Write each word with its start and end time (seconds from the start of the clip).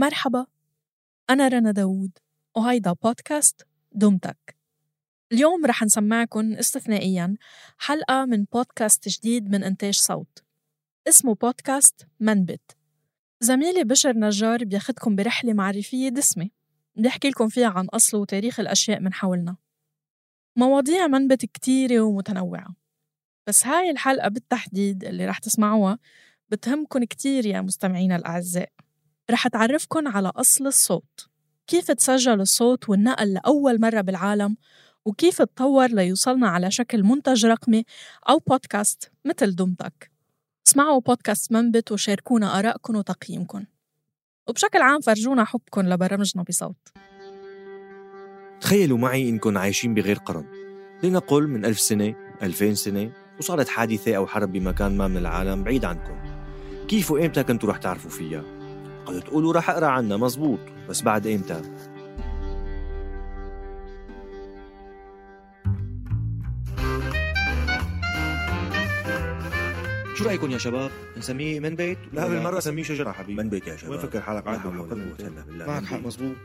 مرحبا. 0.00 0.46
أنا 1.30 1.48
رنا 1.48 1.70
داوود 1.70 2.10
وهيدا 2.56 2.92
بودكاست 2.92 3.66
دمتك 3.92 4.56
اليوم 5.32 5.66
رح 5.66 5.82
نسمعكن 5.82 6.54
استثنائيا 6.54 7.36
حلقة 7.78 8.24
من 8.24 8.44
بودكاست 8.44 9.08
جديد 9.08 9.50
من 9.50 9.64
إنتاج 9.64 9.94
صوت. 9.94 10.44
اسمه 11.08 11.34
بودكاست 11.34 12.06
منبت. 12.20 12.76
زميلي 13.40 13.84
بشر 13.84 14.16
نجار 14.16 14.64
بياخدكم 14.64 15.16
برحلة 15.16 15.52
معرفية 15.52 16.08
دسمة. 16.08 16.50
بيحكي 16.96 17.28
لكم 17.28 17.48
فيها 17.48 17.68
عن 17.68 17.86
أصل 17.86 18.16
وتاريخ 18.16 18.60
الأشياء 18.60 19.00
من 19.00 19.12
حولنا. 19.12 19.56
مواضيع 20.56 21.06
منبت 21.06 21.44
كتيرة 21.46 22.00
ومتنوعة. 22.00 22.74
بس 23.46 23.66
هاي 23.66 23.90
الحلقة 23.90 24.28
بالتحديد 24.28 25.04
اللي 25.04 25.26
رح 25.26 25.38
تسمعوها 25.38 25.98
بتهمكن 26.48 27.04
كتير 27.04 27.46
يا 27.46 27.60
مستمعينا 27.60 28.16
الأعزاء. 28.16 28.72
رح 29.30 29.48
تعرفكن 29.48 30.06
على 30.06 30.32
أصل 30.36 30.66
الصوت. 30.66 31.28
كيف 31.66 31.90
تسجل 31.90 32.40
الصوت 32.40 32.88
والنقل 32.88 33.32
لأول 33.32 33.80
مرة 33.80 34.00
بالعالم؟ 34.00 34.56
وكيف 35.04 35.42
تطور 35.42 35.88
ليوصلنا 35.88 36.48
على 36.48 36.70
شكل 36.70 37.02
منتج 37.02 37.46
رقمي 37.46 37.84
أو 38.28 38.38
بودكاست 38.38 39.12
مثل 39.24 39.54
دمتك 39.54 40.10
اسمعوا 40.68 41.00
بودكاست 41.00 41.52
منبت 41.52 41.92
وشاركونا 41.92 42.58
آرائكم 42.58 42.96
وتقييمكم 42.96 43.64
وبشكل 44.48 44.82
عام 44.82 45.00
فرجونا 45.00 45.44
حبكم 45.44 45.80
لبرامجنا 45.80 46.42
بصوت. 46.42 46.88
تخيلوا 48.60 48.98
معي 48.98 49.28
إنكم 49.28 49.58
عايشين 49.58 49.94
بغير 49.94 50.16
قرن. 50.16 50.44
لنقل 51.02 51.48
من 51.48 51.64
ألف 51.64 51.80
سنة 51.80 52.14
ألفين 52.42 52.74
سنة 52.74 53.12
وصارت 53.38 53.68
حادثة 53.68 54.16
أو 54.16 54.26
حرب 54.26 54.52
بمكان 54.52 54.96
ما 54.96 55.08
من 55.08 55.16
العالم 55.16 55.64
بعيد 55.64 55.84
عنكم 55.84 56.20
كيف 56.88 57.10
وإمتى 57.10 57.42
كنتوا 57.42 57.68
رح 57.68 57.76
تعرفوا 57.76 58.10
فيها؟ 58.10 58.59
قد 59.10 59.20
تقولوا 59.20 59.52
رح 59.52 59.70
أقرأ 59.70 59.86
عنها 59.86 60.16
مزبوط 60.16 60.58
بس 60.88 61.02
بعد 61.02 61.26
إمتى؟ 61.26 61.60
شو 70.14 70.24
رأيكم 70.24 70.50
يا 70.50 70.58
شباب؟ 70.58 70.90
نسميه 71.16 71.60
من 71.60 71.74
بيت؟ 71.76 71.98
لا 72.12 72.28
بالمرة 72.28 72.60
سميه 72.60 72.82
شجرة 72.82 73.12
حبيبي 73.12 73.42
من 73.42 73.48
بيت 73.48 73.66
يا 73.66 73.76
شباب 73.76 73.90
وين 73.90 74.00
فكر 74.00 74.20
حالك 74.20 74.46
عاد 74.46 74.66
معك 75.66 75.84
حق. 75.84 75.98
مزبوط 76.06 76.36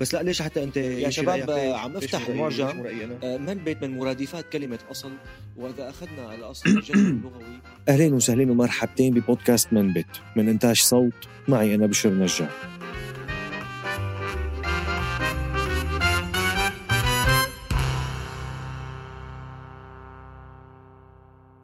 بس 0.00 0.14
لا 0.14 0.22
ليش 0.22 0.42
حتى 0.42 0.62
أنت 0.62 0.76
يا 0.76 1.10
شباب؟ 1.10 1.50
عم 1.50 1.96
أفتح؟ 1.96 2.28
المعجم؟ 2.28 2.86
آه، 3.22 3.36
من 3.36 3.54
بيت 3.54 3.82
من 3.82 3.98
مرادفات 3.98 4.48
كلمة 4.52 4.78
أصل 4.90 5.12
وإذا 5.56 5.88
أخذنا 5.90 6.22
على 6.22 6.52
الجذر 6.66 6.94
اللغوي 7.10 7.60
أهلين 7.88 8.14
وسهلين 8.14 8.50
ومرحبتين 8.50 9.14
ببودكاست 9.14 9.72
من 9.72 9.92
بيت 9.92 10.06
من 10.36 10.48
إنتاج 10.48 10.76
صوت 10.76 11.28
معي 11.48 11.74
أنا 11.74 11.86
بشر 11.86 12.10
نجار 12.10 12.50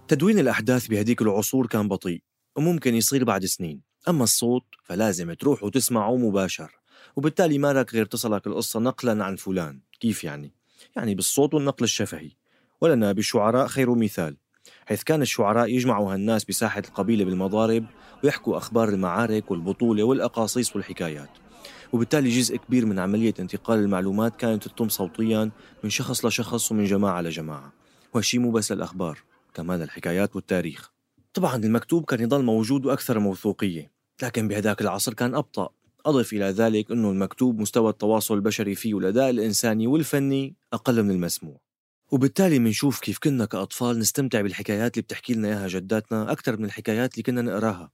تدوين 0.09 0.39
الأحداث 0.39 0.87
بهديك 0.87 1.23
العصور 1.23 1.67
كان 1.67 1.89
بطيء 1.89 2.23
وممكن 2.57 2.95
يصير 2.95 3.25
بعد 3.25 3.45
سنين 3.45 3.83
أما 4.09 4.25
الصوت 4.25 4.65
فلازم 4.85 5.33
تروح 5.33 5.63
وتسمعه 5.65 6.17
مباشر 6.17 6.78
وبالتالي 7.19 7.59
ما 7.59 7.73
لك 7.73 7.95
غير 7.95 8.07
تصلك 8.07 8.47
القصة 8.47 8.81
نقلا 8.81 9.25
عن 9.25 9.37
فلان. 9.37 9.81
كيف 10.01 10.25
يعني؟ 10.25 10.53
يعني 10.97 11.15
بالصوت 11.15 11.55
والنقل 11.55 11.85
الشفهي. 11.85 12.31
ولنا 12.81 13.13
بالشعراء 13.13 13.67
خير 13.67 13.95
مثال. 13.95 14.37
حيث 14.87 15.03
كان 15.03 15.23
الشعراء 15.23 15.69
يجمعوا 15.69 16.15
هالناس 16.15 16.45
بساحة 16.45 16.83
القبيلة 16.89 17.25
بالمضارب 17.25 17.85
ويحكوا 18.25 18.57
أخبار 18.57 18.89
المعارك 18.89 19.51
والبطولة 19.51 20.03
والأقاصيص 20.03 20.77
والحكايات. 20.77 21.29
وبالتالي 21.93 22.29
جزء 22.29 22.57
كبير 22.57 22.87
من 22.87 22.99
عملية 22.99 23.35
انتقال 23.41 23.79
المعلومات 23.79 24.37
كانت 24.37 24.69
تتم 24.69 24.89
صوتيا 24.89 25.51
من 25.85 25.91
شخص 25.91 26.25
لشخص 26.25 26.73
ومن 26.73 26.85
جماعة 26.85 27.21
لجماعة. 27.21 27.73
وهالشي 28.15 28.39
مو 28.39 28.51
بس 28.51 28.73
للأخبار 28.73 29.19
كمان 29.55 29.83
الحكايات 29.83 30.37
والتاريخ. 30.37 30.91
طبعا 31.35 31.57
المكتوب 31.57 32.05
كان 32.05 32.21
يضل 32.21 32.43
موجود 32.43 32.87
وأكثر 32.87 33.19
موثوقية 33.19 33.91
لكن 34.23 34.49
بهداك 34.49 34.81
العصر 34.81 35.15
كان 35.15 35.35
أبطأ. 35.35 35.69
أضف 36.07 36.33
إلى 36.33 36.45
ذلك 36.45 36.91
أنه 36.91 37.11
المكتوب 37.11 37.59
مستوى 37.59 37.91
التواصل 37.91 38.35
البشري 38.35 38.75
فيه 38.75 38.95
والأداء 38.95 39.31
الإنساني 39.31 39.87
والفني 39.87 40.55
أقل 40.73 41.03
من 41.03 41.11
المسموع. 41.11 41.61
وبالتالي 42.11 42.59
منشوف 42.59 43.01
كيف 43.01 43.19
كنا 43.19 43.45
كأطفال 43.45 43.99
نستمتع 43.99 44.41
بالحكايات 44.41 44.95
اللي 44.95 45.03
بتحكي 45.03 45.35
لنا 45.35 45.49
إياها 45.49 45.69
جداتنا 45.69 46.33
أكثر 46.33 46.57
من 46.57 46.65
الحكايات 46.65 47.13
اللي 47.13 47.23
كنا 47.23 47.43
نقراها. 47.43 47.91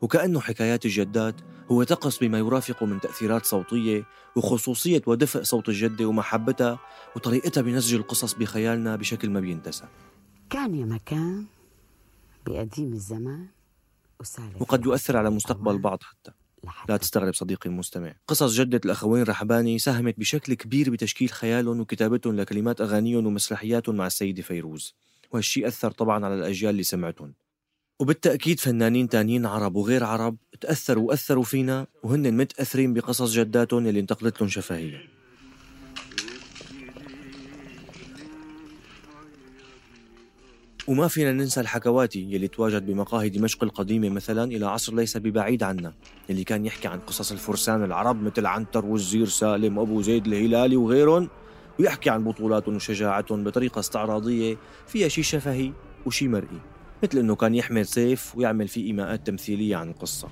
وكأنه 0.00 0.40
حكايات 0.40 0.84
الجدات 0.84 1.34
هو 1.70 1.82
تقص 1.82 2.18
بما 2.18 2.38
يرافق 2.38 2.82
من 2.82 3.00
تأثيرات 3.00 3.46
صوتية 3.46 4.04
وخصوصية 4.36 5.02
ودفء 5.06 5.42
صوت 5.42 5.68
الجدة 5.68 6.06
ومحبتها 6.06 6.78
وطريقتها 7.16 7.60
بنسج 7.60 7.94
القصص 7.94 8.34
بخيالنا 8.34 8.96
بشكل 8.96 9.30
ما 9.30 9.40
بينتسى 9.40 9.84
كان 10.50 10.74
يا 10.74 10.84
مكان 10.84 11.44
بقديم 12.46 12.92
الزمان 12.92 13.46
وقد 14.60 14.86
يؤثر 14.86 15.16
على 15.16 15.30
مستقبل 15.30 15.72
البعض 15.72 16.02
حتى. 16.02 16.32
لا 16.88 16.96
تستغرب 16.96 17.34
صديقي 17.34 17.70
المستمع. 17.70 18.14
قصص 18.26 18.54
جدة 18.54 18.80
الأخوين 18.84 19.22
رحباني 19.22 19.78
ساهمت 19.78 20.18
بشكل 20.18 20.54
كبير 20.54 20.90
بتشكيل 20.90 21.30
خيالهم 21.30 21.80
وكتابتهم 21.80 22.36
لكلمات 22.36 22.80
أغانيهم 22.80 23.26
ومسرحياتهم 23.26 23.96
مع 23.96 24.06
السيدة 24.06 24.42
فيروز. 24.42 24.94
وهالشي 25.30 25.66
أثر 25.66 25.90
طبعا 25.90 26.24
على 26.24 26.34
الأجيال 26.34 26.70
اللي 26.70 26.82
سمعتهم. 26.82 27.34
وبالتأكيد 28.00 28.60
فنانين 28.60 29.08
تانيين 29.08 29.46
عرب 29.46 29.76
وغير 29.76 30.04
عرب 30.04 30.36
تأثروا 30.60 31.08
وأثروا 31.08 31.44
فينا 31.44 31.86
وهن 32.02 32.36
متأثرين 32.36 32.94
بقصص 32.94 33.32
جداتهم 33.32 33.86
اللي 33.86 34.00
انتقلت 34.00 34.40
لهم 34.40 34.48
شفهية 34.48 35.17
وما 40.88 41.08
فينا 41.08 41.32
ننسى 41.32 41.60
الحكواتي 41.60 42.20
يلي 42.20 42.48
تواجد 42.48 42.86
بمقاهي 42.86 43.28
دمشق 43.28 43.64
القديمة 43.64 44.08
مثلا 44.08 44.44
إلى 44.44 44.66
عصر 44.66 44.94
ليس 44.94 45.16
ببعيد 45.16 45.62
عنا 45.62 45.92
اللي 46.30 46.44
كان 46.44 46.66
يحكي 46.66 46.88
عن 46.88 46.98
قصص 46.98 47.32
الفرسان 47.32 47.84
العرب 47.84 48.22
مثل 48.22 48.46
عنتر 48.46 48.86
والزير 48.86 49.26
سالم 49.26 49.78
وأبو 49.78 50.02
زيد 50.02 50.26
الهلالي 50.26 50.76
وغيرهم 50.76 51.28
ويحكي 51.80 52.10
عن 52.10 52.24
بطولاتهم 52.24 52.76
وشجاعتهم 52.76 53.44
بطريقة 53.44 53.78
استعراضية 53.78 54.56
فيها 54.86 55.08
شي 55.08 55.22
شفهي 55.22 55.72
وشي 56.06 56.28
مرئي 56.28 56.60
مثل 57.02 57.18
إنه 57.18 57.34
كان 57.34 57.54
يحمل 57.54 57.86
سيف 57.86 58.36
ويعمل 58.36 58.68
فيه 58.68 58.86
إيماءات 58.86 59.26
تمثيلية 59.26 59.76
عن 59.76 59.88
القصة 59.88 60.28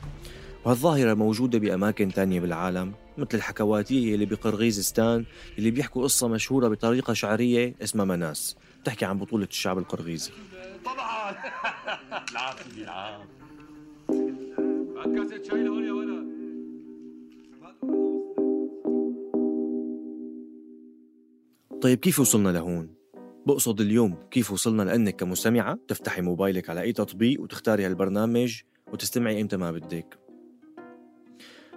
وهالظاهرة 0.65 1.15
موجودة 1.15 1.59
بأماكن 1.59 2.13
تانية 2.13 2.41
بالعالم 2.41 2.93
مثل 3.19 3.29
الحكواتية 3.35 4.15
اللي 4.15 4.27
بقرغيزستان 4.27 5.25
اللي 5.59 5.71
بيحكوا 5.71 6.03
قصة 6.03 6.29
مشهورة 6.29 6.69
بطريقة 6.69 7.13
شعرية 7.13 7.75
اسمها 7.83 8.05
مناس. 8.05 8.57
بتحكي 8.87 9.05
عن 9.05 9.19
بطولة 9.19 9.45
الشعب 9.45 9.79
القرغيزي. 9.79 10.31
طبعا 10.85 11.37
لهون 15.53 15.85
يا 15.85 15.93
ولد 15.93 16.27
طيب 21.83 21.99
كيف 21.99 22.21
وصلنا 22.21 22.49
لهون؟ 22.49 22.95
بقصد 23.47 23.81
اليوم 23.81 24.15
كيف 24.31 24.51
وصلنا 24.51 24.83
لأنك 24.83 25.17
كمستمعة 25.17 25.79
تفتحي 25.89 26.21
موبايلك 26.21 26.71
على 26.71 26.81
أي 26.81 26.93
تطبيق 26.93 27.41
وتختاري 27.41 27.87
هالبرنامج 27.87 28.61
وتستمعي 28.93 29.41
إمتى 29.41 29.57
ما 29.57 29.71
بدك. 29.71 30.19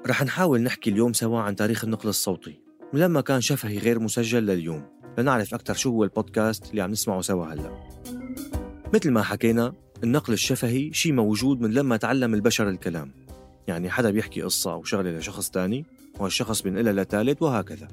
رح 0.08 0.24
نحاول 0.24 0.62
نحكي 0.62 0.90
اليوم 0.90 1.14
سوا 1.14 1.40
عن 1.40 1.56
تاريخ 1.56 1.84
النقل 1.84 2.10
الصوتي 2.10 2.60
من 2.94 3.00
لما 3.00 3.22
كان 3.22 3.42
شفهي 3.42 3.78
غير 3.78 4.00
مسجل 4.00 4.46
لليوم. 4.46 4.99
لنعرف 5.22 5.54
أكثر 5.54 5.74
شو 5.74 5.90
هو 5.90 6.04
البودكاست 6.04 6.70
اللي 6.70 6.82
عم 6.82 6.92
نسمعه 6.92 7.22
سوا 7.22 7.46
هلأ. 7.46 7.72
مثل 8.94 9.12
ما 9.12 9.24
حكينا 9.24 9.74
النقل 10.04 10.34
الشفهي 10.34 10.94
شيء 10.94 11.14
موجود 11.14 11.62
من 11.62 11.74
لما 11.74 11.98
تعلم 11.98 12.34
البشر 12.34 12.70
الكلام. 12.70 13.12
يعني 13.68 13.90
حدا 13.90 14.12
بيحكي 14.12 14.42
قصة 14.42 14.74
أو 14.74 14.84
شغلة 14.84 15.12
لشخص 15.12 15.50
تاني 15.50 15.86
وهالشخص 16.20 16.62
بينقلها 16.62 16.94
لثالث 16.94 17.42
وهكذا. 17.42 17.88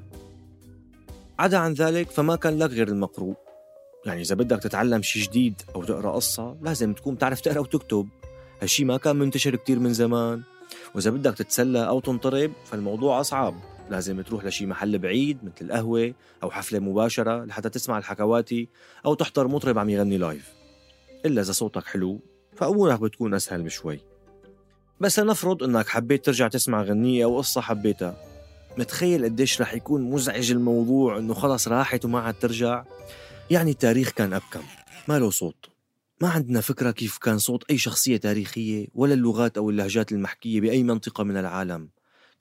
عدا 1.39 1.57
عن 1.57 1.73
ذلك 1.73 2.11
فما 2.11 2.35
كان 2.35 2.59
لك 2.59 2.69
غير 2.69 2.87
المقروء. 2.87 3.35
يعني 4.05 4.21
إذا 4.21 4.35
بدك 4.35 4.59
تتعلم 4.59 5.01
شيء 5.01 5.23
جديد 5.23 5.61
أو 5.75 5.83
تقرأ 5.83 6.11
قصة 6.11 6.57
لازم 6.61 6.93
تكون 6.93 7.17
تعرف 7.17 7.41
تقرأ 7.41 7.59
وتكتب. 7.59 8.07
هالشي 8.61 8.85
ما 8.85 8.97
كان 8.97 9.15
منتشر 9.15 9.55
كتير 9.55 9.79
من 9.79 9.93
زمان. 9.93 10.41
وإذا 10.95 11.11
بدك 11.11 11.33
تتسلى 11.33 11.87
أو 11.87 11.99
تنطرب 11.99 12.51
فالموضوع 12.65 13.19
أصعب. 13.19 13.55
لازم 13.89 14.21
تروح 14.21 14.45
لشي 14.45 14.65
محل 14.65 14.97
بعيد 14.99 15.37
مثل 15.43 15.65
القهوة 15.65 16.13
أو 16.43 16.51
حفلة 16.51 16.79
مباشرة 16.79 17.45
لحتى 17.45 17.69
تسمع 17.69 17.97
الحكواتي 17.97 18.67
أو 19.05 19.13
تحضر 19.13 19.47
مطرب 19.47 19.79
عم 19.79 19.89
يغني 19.89 20.17
لايف 20.17 20.53
إلا 21.25 21.41
إذا 21.41 21.51
صوتك 21.51 21.85
حلو 21.85 22.19
فأمورك 22.55 22.99
بتكون 22.99 23.33
أسهل 23.33 23.63
بشوي. 23.63 23.99
بس 24.99 25.19
لنفرض 25.19 25.63
إنك 25.63 25.87
حبيت 25.87 26.25
ترجع 26.25 26.47
تسمع 26.47 26.81
غنية 26.81 27.25
أو 27.25 27.37
قصة 27.37 27.61
حبيتها. 27.61 28.15
متخيل 28.77 29.23
قديش 29.23 29.61
رح 29.61 29.73
يكون 29.73 30.01
مزعج 30.01 30.51
الموضوع 30.51 31.17
إنه 31.17 31.33
خلص 31.33 31.67
راحت 31.67 32.05
وما 32.05 32.19
عاد 32.19 32.33
ترجع؟ 32.33 32.83
يعني 33.49 33.71
التاريخ 33.71 34.09
كان 34.09 34.33
أبكم 34.33 34.63
ما 35.07 35.19
له 35.19 35.29
صوت. 35.29 35.69
ما 36.21 36.29
عندنا 36.29 36.61
فكرة 36.61 36.91
كيف 36.91 37.17
كان 37.17 37.37
صوت 37.37 37.63
أي 37.69 37.77
شخصية 37.77 38.17
تاريخية 38.17 38.87
ولا 38.95 39.13
اللغات 39.13 39.57
أو 39.57 39.69
اللهجات 39.69 40.11
المحكية 40.11 40.61
بأي 40.61 40.83
منطقة 40.83 41.23
من 41.23 41.37
العالم. 41.37 41.89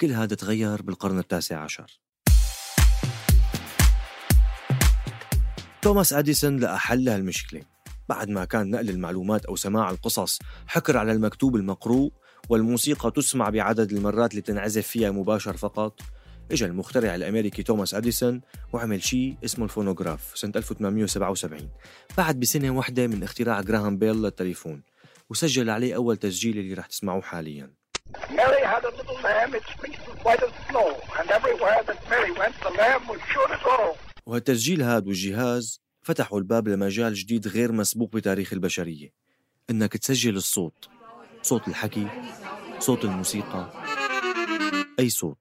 كل 0.01 0.13
هذا 0.13 0.35
تغير 0.35 0.83
بالقرن 0.83 1.19
التاسع 1.19 1.59
عشر. 1.61 2.01
توماس 5.83 6.13
أديسون 6.13 6.61
لقى 6.61 6.79
حل 6.81 7.05
لهالمشكلة 7.05 7.63
بعد 8.09 8.29
ما 8.29 8.45
كان 8.45 8.71
نقل 8.71 8.91
المعلومات 8.91 9.47
أو 9.47 9.57
سماع 9.57 9.91
القصص 9.91 10.39
حكر 10.67 10.97
على 10.97 11.13
المكتوب 11.13 11.57
المقروء 11.57 12.13
والموسيقى 12.49 13.11
تسمع 13.11 13.51
بعدد 13.51 13.93
المرات 13.93 14.31
اللي 14.31 14.43
تنعزف 14.43 14.87
فيها 14.87 15.11
مباشر 15.11 15.57
فقط. 15.57 16.01
اجى 16.51 16.65
المخترع 16.65 17.15
الأمريكي 17.15 17.63
توماس 17.63 17.95
أديسون 17.95 18.41
وعمل 18.73 19.03
شيء 19.03 19.37
اسمه 19.45 19.65
الفونوغراف 19.65 20.33
سنة 20.35 20.53
1877 20.57 21.69
بعد 22.19 22.41
بسنة 22.41 22.71
واحدة 22.71 23.07
من 23.07 23.23
اختراع 23.23 23.61
جراهام 23.61 23.99
بيل 23.99 24.23
للتليفون 24.23 24.83
وسجل 25.31 25.71
عليه 25.71 25.97
أول 25.97 26.17
تسجيل 26.17 26.59
اللي 26.59 26.75
رح 26.75 26.87
تسمعوه 26.87 27.23
حاليا. 27.23 27.86
Mary 28.41 28.63
had 28.75 28.85
a 28.85 28.93
little 28.99 29.19
lamb, 29.29 29.51
its 29.55 29.71
fleece 29.79 30.03
was 30.09 30.19
white 30.27 30.43
as 30.49 30.53
snow, 30.69 30.89
and 31.19 31.27
everywhere 31.39 31.81
that 31.89 31.99
Mary 32.13 32.33
went, 32.41 32.55
the 32.67 32.73
lamb 32.81 33.03
was 33.13 33.21
sure 33.33 33.49
to 33.49 33.59
go. 33.65 33.97
وهالتسجيل 34.27 34.83
هاد 34.83 35.07
والجهاز 35.07 35.81
فتحوا 36.03 36.39
الباب 36.39 36.69
لمجال 36.69 37.15
جديد 37.15 37.49
غير 37.49 37.73
مسبوق 37.73 38.13
بتاريخ 38.13 38.53
البشرية. 38.53 39.13
إنك 39.71 39.97
تسجل 39.97 40.37
الصوت. 40.37 40.89
صوت 41.43 41.69
الحكي 41.69 42.07
صوت 42.79 43.05
الموسيقى. 43.05 43.67
أي 44.99 45.11
صوت. 45.11 45.39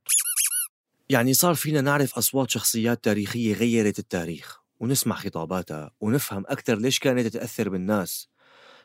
يعني 1.09 1.33
صار 1.33 1.55
فينا 1.55 1.81
نعرف 1.81 2.17
أصوات 2.17 2.49
شخصيات 2.49 3.03
تاريخية 3.03 3.53
غيرت 3.53 3.99
التاريخ 3.99 4.59
ونسمع 4.79 5.15
خطاباتها 5.15 5.91
ونفهم 6.01 6.43
أكثر 6.47 6.75
ليش 6.75 6.99
كانت 6.99 7.27
تأثر 7.27 7.69
بالناس. 7.69 8.29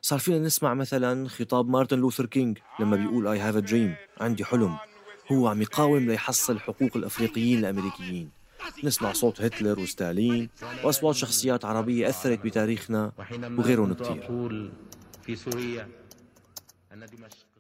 صار 0.03 0.19
فينا 0.19 0.39
نسمع 0.39 0.75
مثلا 0.75 1.29
خطاب 1.29 1.69
مارتن 1.69 1.99
لوثر 1.99 2.27
كينج 2.27 2.59
لما 2.81 2.97
بيقول 2.97 3.39
I 3.39 3.43
have 3.43 3.65
a 3.65 3.71
dream 3.71 4.23
عندي 4.23 4.45
حلم. 4.45 4.77
هو 5.33 5.49
عم 5.49 5.63
يقاوم 5.63 6.07
ليحصل 6.07 6.61
حقوق 6.61 6.97
الأفريقيين 6.97 7.59
الأمريكيين. 7.59 8.31
نسمع 8.85 9.13
صوت 9.13 9.41
هتلر 9.41 9.81
وستالين 9.81 10.49
وأصوات 10.85 11.15
شخصيات 11.15 11.65
عربية 11.65 12.09
أثرت 12.09 12.45
بتاريخنا 12.45 13.13
وغيرهم 13.59 13.93
دمشق 13.93 14.27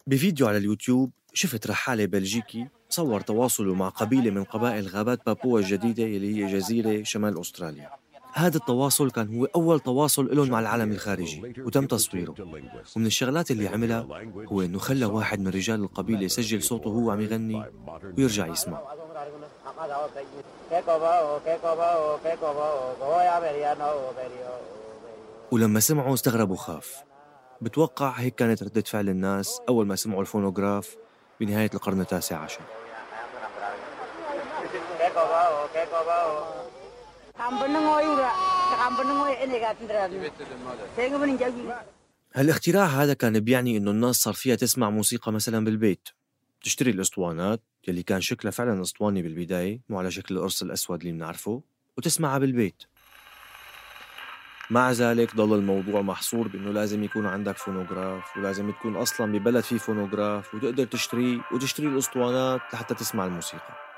بفيديو 0.07 0.49
على 0.49 0.57
اليوتيوب 0.57 1.11
شفت 1.35 1.67
رحالة 1.67 2.07
بلجيكي 2.07 2.67
صور 2.89 3.21
تواصله 3.21 3.75
مع 3.75 3.89
قبيلة 3.89 4.31
من 4.31 4.45
قبائل 4.45 4.89
غابات 4.89 5.27
بابوا 5.27 5.61
الجديدة 5.61 6.05
اللي 6.05 6.37
هي 6.37 6.53
جزيرة 6.53 7.03
شمال 7.03 7.41
أستراليا. 7.41 7.91
هذا 8.32 8.56
التواصل 8.56 9.11
كان 9.11 9.38
هو 9.38 9.44
أول 9.44 9.81
تواصل 9.81 10.37
لهم 10.37 10.49
مع 10.49 10.61
العالم 10.61 10.93
الخارجي 10.93 11.55
وتم 11.59 11.87
تصويره. 11.87 12.35
ومن 12.97 13.06
الشغلات 13.06 13.50
اللي 13.50 13.69
عملها 13.69 14.06
هو 14.53 14.62
إنه 14.62 14.79
خلى 14.79 15.06
واحد 15.06 15.41
من 15.41 15.49
رجال 15.49 15.81
القبيلة 15.81 16.23
يسجل 16.23 16.62
صوته 16.62 16.91
وهو 16.91 17.11
عم 17.11 17.21
يغني 17.21 17.65
ويرجع 18.19 18.47
يسمع. 18.47 18.81
ولما 25.50 25.81
سمعوا 25.81 26.15
استغربوا 26.15 26.56
خاف. 26.56 27.05
بتوقع 27.61 28.11
هيك 28.11 28.35
كانت 28.35 28.62
ردة 28.62 28.82
فعل 28.82 29.09
الناس 29.09 29.61
أول 29.69 29.87
ما 29.87 29.97
سمعوا 29.97 30.21
الفونوغراف 30.21 30.97
بنهاية 31.41 31.71
القرن 31.75 32.00
التاسع 32.00 32.38
عشر. 32.38 32.61
هالاختراع 42.35 42.87
هذا 42.87 43.15
كان 43.15 43.41
بيعني 43.41 43.77
إنه 43.77 43.91
الناس 43.91 44.17
صار 44.17 44.35
فيها 44.35 44.57
تسمع 44.57 44.91
موسيقى 44.91 45.33
مثلا 45.33 45.65
بالبيت. 45.65 46.09
تشتري 46.63 46.91
الأسطوانات 46.91 47.61
يلي 47.89 48.03
كان 48.03 48.21
شكلها 48.21 48.51
فعلا 48.51 48.83
أسطواني 48.83 49.23
بالبداية 49.23 49.81
مو 49.89 49.99
على 49.99 50.11
شكل 50.11 50.37
القرص 50.37 50.63
الأسود 50.63 51.01
اللي 51.01 51.13
بنعرفه 51.13 51.63
وتسمعها 51.99 52.39
بالبيت. 52.39 52.83
مع 54.71 54.93
ذلك 54.93 55.37
ضل 55.37 55.59
الموضوع 55.59 56.03
محصور 56.03 56.49
بإنه 56.49 56.71
لازم 56.71 57.05
يكون 57.05 57.27
عندك 57.27 57.57
فونوغراف 57.57 58.37
ولازم 58.37 58.71
تكون 58.71 58.97
أصلا 58.97 59.33
ببلد 59.33 59.65
فيه 59.65 59.79
فونوغراف 59.79 60.55
وتقدر 60.55 60.85
تشتريه 60.85 61.41
وتشتري 61.53 61.87
الأسطوانات 61.87 62.61
لحتى 62.73 62.95
تسمع 62.95 63.27
الموسيقى. 63.27 63.90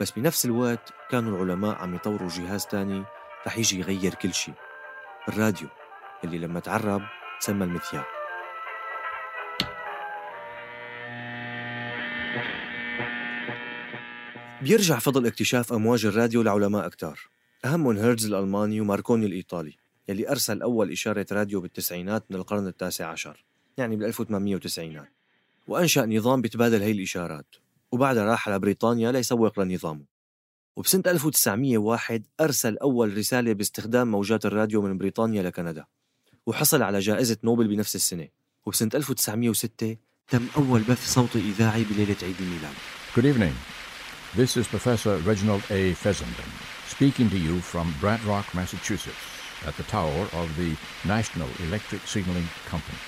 بس 0.00 0.10
بنفس 0.10 0.44
الوقت 0.44 0.92
كانوا 1.10 1.36
العلماء 1.36 1.76
عم 1.76 1.94
يطوروا 1.94 2.28
جهاز 2.28 2.66
تاني 2.66 3.04
رح 3.46 3.58
يجي 3.58 3.78
يغير 3.78 4.14
كل 4.14 4.34
شيء 4.34 4.54
الراديو 5.28 5.68
اللي 6.24 6.38
لما 6.38 6.60
تعرب 6.60 7.02
سمى 7.40 7.64
المذياع 7.64 8.06
بيرجع 14.62 14.98
فضل 14.98 15.26
اكتشاف 15.26 15.72
أمواج 15.72 16.06
الراديو 16.06 16.42
لعلماء 16.42 16.88
كتار 16.88 17.20
أهمهم 17.64 17.96
هيرتز 17.96 18.26
الألماني 18.26 18.80
وماركوني 18.80 19.26
الإيطالي 19.26 19.76
يلي 20.08 20.30
أرسل 20.30 20.62
أول 20.62 20.92
إشارة 20.92 21.26
راديو 21.32 21.60
بالتسعينات 21.60 22.24
من 22.30 22.36
القرن 22.36 22.66
التاسع 22.66 23.06
عشر 23.06 23.44
يعني 23.78 23.96
بال 23.96 24.06
1890 24.06 25.06
وأنشأ 25.68 26.00
نظام 26.00 26.40
بيتبادل 26.42 26.82
هي 26.82 26.90
الإشارات. 26.90 27.46
وبعدها 27.92 28.24
راح 28.24 28.48
على 28.48 28.58
بريطانيا 28.58 29.12
ليسوق 29.12 29.60
لنظامه 29.60 30.04
وبسنة 30.76 31.02
1901 31.06 32.22
أرسل 32.40 32.78
أول 32.78 33.16
رسالة 33.18 33.52
باستخدام 33.52 34.10
موجات 34.10 34.46
الراديو 34.46 34.82
من 34.82 34.98
بريطانيا 34.98 35.42
لكندا 35.42 35.84
وحصل 36.46 36.82
على 36.82 36.98
جائزة 36.98 37.36
نوبل 37.44 37.68
بنفس 37.68 37.96
السنة 37.96 38.28
وبسنة 38.66 38.90
1906 38.94 39.96
تم 40.28 40.46
أول 40.56 40.82
بث 40.82 41.12
صوتي 41.14 41.38
إذاعي 41.38 41.84
بليلة 41.84 42.16
عيد 42.22 42.36
الميلاد 42.40 42.74
Good 43.16 43.24
evening. 43.24 43.54
This 44.36 44.56
is 44.56 44.66
Professor 44.68 45.16
Reginald 45.30 45.62
A. 45.70 45.94
Fessenden 45.94 46.50
speaking 46.98 47.30
to 47.30 47.38
you 47.38 47.60
from 47.60 47.94
Brant 48.00 48.24
Rock, 48.24 48.46
Massachusetts, 48.54 49.24
at 49.64 49.76
the 49.76 49.84
tower 49.84 50.26
of 50.32 50.56
the 50.56 50.74
National 51.06 51.48
Electric 51.66 52.02
Signaling 52.06 52.48
Company. 52.66 52.98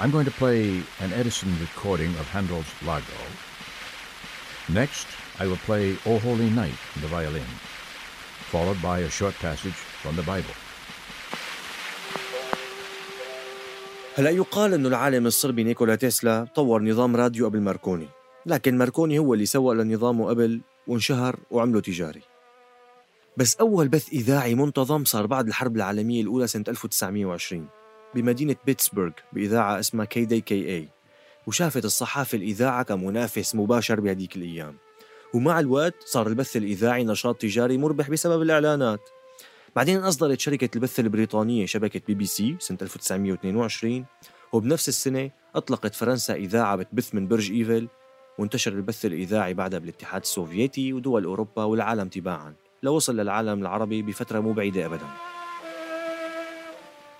I'm 0.00 0.10
going 0.10 0.24
to 0.24 0.36
play 0.42 0.82
an 1.00 1.12
Edison 1.12 1.50
recording 1.60 2.10
of 2.20 2.26
Handel's 2.34 2.70
Lago. 2.86 3.20
Next, 4.68 5.06
I 5.38 5.46
will 5.46 5.62
play 5.68 5.96
O 6.06 6.18
Holy 6.18 6.50
Night 6.50 6.78
on 6.96 7.02
the 7.02 7.08
violin, 7.08 7.50
followed 8.52 8.80
by 8.80 8.98
a 9.00 9.10
short 9.10 9.34
passage 9.34 9.78
from 10.02 10.16
the 10.16 10.22
Bible. 10.22 10.56
هلا 14.16 14.30
يقال 14.30 14.74
انه 14.74 14.88
العالم 14.88 15.26
الصربي 15.26 15.64
نيكولا 15.64 15.94
تسلا 15.94 16.46
طور 16.54 16.82
نظام 16.82 17.16
راديو 17.16 17.46
قبل 17.46 17.60
ماركوني 17.60 18.08
لكن 18.46 18.78
ماركوني 18.78 19.18
هو 19.18 19.34
اللي 19.34 19.46
سوق 19.46 19.72
لنظامه 19.72 20.28
قبل 20.28 20.60
وانشهر 20.86 21.36
وعمله 21.50 21.80
تجاري 21.80 22.22
بس 23.36 23.56
أول 23.56 23.88
بث 23.88 24.08
إذاعي 24.12 24.54
منتظم 24.54 25.04
صار 25.04 25.26
بعد 25.26 25.46
الحرب 25.48 25.76
العالمية 25.76 26.22
الأولى 26.22 26.46
سنة 26.46 26.64
1920 26.68 27.68
بمدينة 28.14 28.56
بيتسبرغ 28.66 29.10
بإذاعة 29.32 29.80
اسمها 29.80 30.04
كي 30.04 30.24
دي 30.24 30.40
كي 30.40 30.68
اي 30.68 30.88
وشافت 31.46 31.84
الصحافة 31.84 32.36
الإذاعة 32.36 32.82
كمنافس 32.82 33.54
مباشر 33.54 34.00
بهديك 34.00 34.36
الأيام. 34.36 34.76
ومع 35.34 35.60
الوقت 35.60 35.94
صار 36.04 36.26
البث 36.26 36.56
الإذاعي 36.56 37.04
نشاط 37.04 37.36
تجاري 37.36 37.78
مربح 37.78 38.10
بسبب 38.10 38.42
الإعلانات. 38.42 39.00
بعدين 39.76 39.98
أصدرت 39.98 40.40
شركة 40.40 40.68
البث 40.76 41.00
البريطانية 41.00 41.66
شبكة 41.66 42.00
بي 42.06 42.14
بي 42.14 42.26
سي 42.26 42.56
سنة 42.60 42.78
1922 42.82 44.04
وبنفس 44.52 44.88
السنة 44.88 45.30
أطلقت 45.54 45.94
فرنسا 45.94 46.34
إذاعة 46.34 46.76
بتبث 46.76 47.14
من 47.14 47.28
برج 47.28 47.52
إيفل 47.52 47.88
وانتشر 48.38 48.72
البث 48.72 49.06
الإذاعي 49.06 49.54
بعدها 49.54 49.78
بالاتحاد 49.78 50.22
السوفيتي 50.22 50.92
ودول 50.92 51.24
أوروبا 51.24 51.64
والعالم 51.64 52.08
تباعاً. 52.08 52.54
لوصل 52.82 53.16
للعالم 53.16 53.60
العربي 53.60 54.02
بفترة 54.02 54.40
مو 54.40 54.52
بعيدة 54.52 54.86
أبداً. 54.86 55.31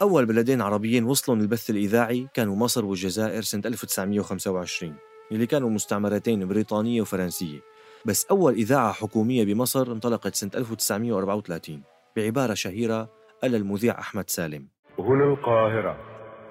أول 0.02 0.26
بلدين 0.26 0.60
عربيين 0.60 1.04
وصلوا 1.04 1.36
البث 1.36 1.70
الإذاعي 1.70 2.28
كانوا 2.34 2.56
مصر 2.56 2.84
والجزائر 2.84 3.42
سنة 3.42 3.62
1925 3.66 4.94
اللي 5.32 5.46
كانوا 5.46 5.70
مستعمرتين 5.70 6.48
بريطانية 6.48 7.00
وفرنسية. 7.00 7.60
بس 8.04 8.26
أول 8.30 8.54
إذاعة 8.54 8.92
حكومية 8.92 9.44
بمصر 9.44 9.92
انطلقت 9.92 10.34
سنة 10.34 10.50
1934 10.54 11.82
بعبارة 12.16 12.54
شهيرة 12.54 13.08
قال 13.42 13.54
المذيع 13.54 13.98
أحمد 13.98 14.30
سالم. 14.30 14.68
هنا 14.98 15.24
القاهرة. 15.24 15.96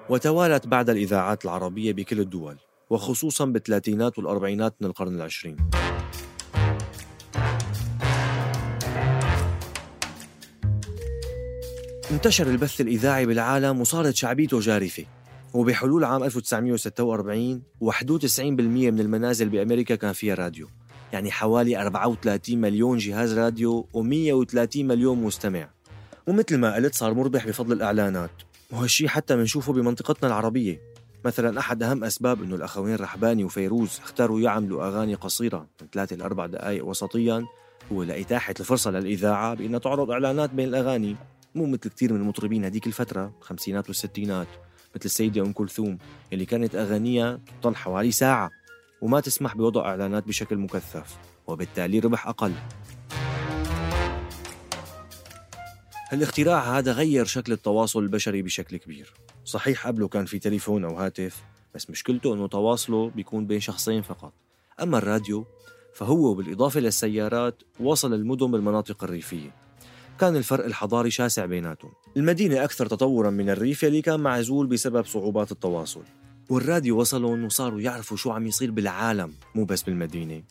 وتوالت 0.08 0.66
بعد 0.66 0.90
الإذاعات 0.90 1.44
العربية 1.44 1.92
بكل 1.92 2.20
الدول 2.20 2.56
وخصوصا 2.90 3.44
بالثلاثينات 3.44 4.18
والأربعينات 4.18 4.74
من 4.80 4.86
القرن 4.86 5.14
العشرين. 5.14 5.56
انتشر 12.12 12.46
البث 12.46 12.80
الإذاعي 12.80 13.26
بالعالم 13.26 13.80
وصارت 13.80 14.14
شعبيته 14.14 14.60
جارفة. 14.60 15.04
وبحلول 15.54 16.04
عام 16.04 16.24
1946 16.24 17.62
91% 17.80 18.40
من 18.90 19.00
المنازل 19.00 19.48
بأمريكا 19.48 19.94
كان 19.94 20.12
فيها 20.12 20.34
راديو. 20.34 20.68
يعني 21.12 21.30
حوالي 21.30 21.82
34 21.82 22.60
مليون 22.60 22.98
جهاز 22.98 23.38
راديو 23.38 23.86
و130 23.94 24.76
مليون 24.76 25.22
مستمع. 25.22 25.68
ومثل 26.26 26.58
ما 26.58 26.74
قلت 26.74 26.94
صار 26.94 27.14
مربح 27.14 27.46
بفضل 27.46 27.72
الإعلانات. 27.72 28.30
وهالشي 28.70 29.08
حتى 29.08 29.36
منشوفه 29.36 29.72
بمنطقتنا 29.72 30.28
العربية. 30.28 30.80
مثلا 31.24 31.58
أحد 31.58 31.82
أهم 31.82 32.04
أسباب 32.04 32.42
أنه 32.42 32.54
الأخوين 32.54 32.96
رحباني 32.96 33.44
وفيروز 33.44 34.00
اختاروا 34.04 34.40
يعملوا 34.40 34.86
أغاني 34.86 35.14
قصيرة 35.14 35.66
من 35.80 35.88
ثلاثة 35.92 36.16
لأربع 36.16 36.46
دقائق 36.46 36.86
وسطيا 36.86 37.46
هو 37.92 38.02
لإتاحة 38.02 38.54
الفرصة 38.60 38.90
للإذاعة 38.90 39.54
بأنها 39.54 39.78
تعرض 39.78 40.10
إعلانات 40.10 40.50
بين 40.50 40.68
الأغاني. 40.68 41.16
مو 41.54 41.66
مثل 41.66 41.88
كثير 41.88 42.12
من 42.12 42.20
المطربين 42.20 42.64
هذيك 42.64 42.86
الفترة 42.86 43.32
الخمسينات 43.40 43.88
والستينات 43.88 44.48
مثل 44.96 45.04
السيدة 45.04 45.42
أم 45.42 45.52
كلثوم 45.52 45.98
اللي 46.32 46.44
كانت 46.44 46.74
أغانيها 46.74 47.40
تطل 47.60 47.76
حوالي 47.76 48.10
ساعة 48.12 48.50
وما 49.02 49.20
تسمح 49.20 49.56
بوضع 49.56 49.84
إعلانات 49.84 50.26
بشكل 50.26 50.56
مكثف 50.56 51.16
وبالتالي 51.46 51.98
ربح 51.98 52.28
أقل. 52.28 52.52
الاختراع 56.12 56.78
هذا 56.78 56.92
غير 56.92 57.24
شكل 57.24 57.52
التواصل 57.52 58.02
البشري 58.02 58.42
بشكل 58.42 58.76
كبير. 58.76 59.12
صحيح 59.44 59.86
قبله 59.86 60.08
كان 60.08 60.24
في 60.24 60.38
تليفون 60.38 60.84
أو 60.84 60.96
هاتف 60.96 61.42
بس 61.74 61.90
مشكلته 61.90 62.34
أنه 62.34 62.48
تواصله 62.48 63.10
بيكون 63.10 63.46
بين 63.46 63.60
شخصين 63.60 64.02
فقط. 64.02 64.32
أما 64.82 64.98
الراديو 64.98 65.46
فهو 65.94 66.34
بالإضافة 66.34 66.80
للسيارات 66.80 67.62
وصل 67.80 68.14
المدن 68.14 68.50
بالمناطق 68.50 69.04
الريفية. 69.04 69.50
كان 70.20 70.36
الفرق 70.36 70.64
الحضاري 70.64 71.10
شاسع 71.10 71.46
بيناتهم. 71.46 71.92
المدينة 72.16 72.64
أكثر 72.64 72.86
تطورا 72.86 73.30
من 73.30 73.50
الريف 73.50 73.82
يلي 73.82 74.02
كان 74.02 74.20
معزول 74.20 74.66
بسبب 74.66 75.04
صعوبات 75.04 75.52
التواصل. 75.52 76.02
والراديو 76.50 77.00
وصلهم 77.00 77.44
وصاروا 77.44 77.80
يعرفوا 77.80 78.16
شو 78.16 78.30
عم 78.30 78.46
يصير 78.46 78.70
بالعالم 78.70 79.32
مو 79.54 79.64
بس 79.64 79.82
بالمدينة. 79.82 80.42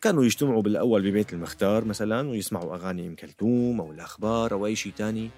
كانوا 0.00 0.24
يجتمعوا 0.24 0.62
بالأول 0.62 1.10
ببيت 1.10 1.32
المختار 1.32 1.84
مثلا 1.84 2.28
ويسمعوا 2.30 2.74
أغاني 2.74 3.06
أم 3.06 3.14
كلثوم 3.14 3.80
أو 3.80 3.92
الأخبار 3.92 4.52
أو 4.52 4.66
أي 4.66 4.76
شيء 4.76 4.92
تاني. 4.96 5.30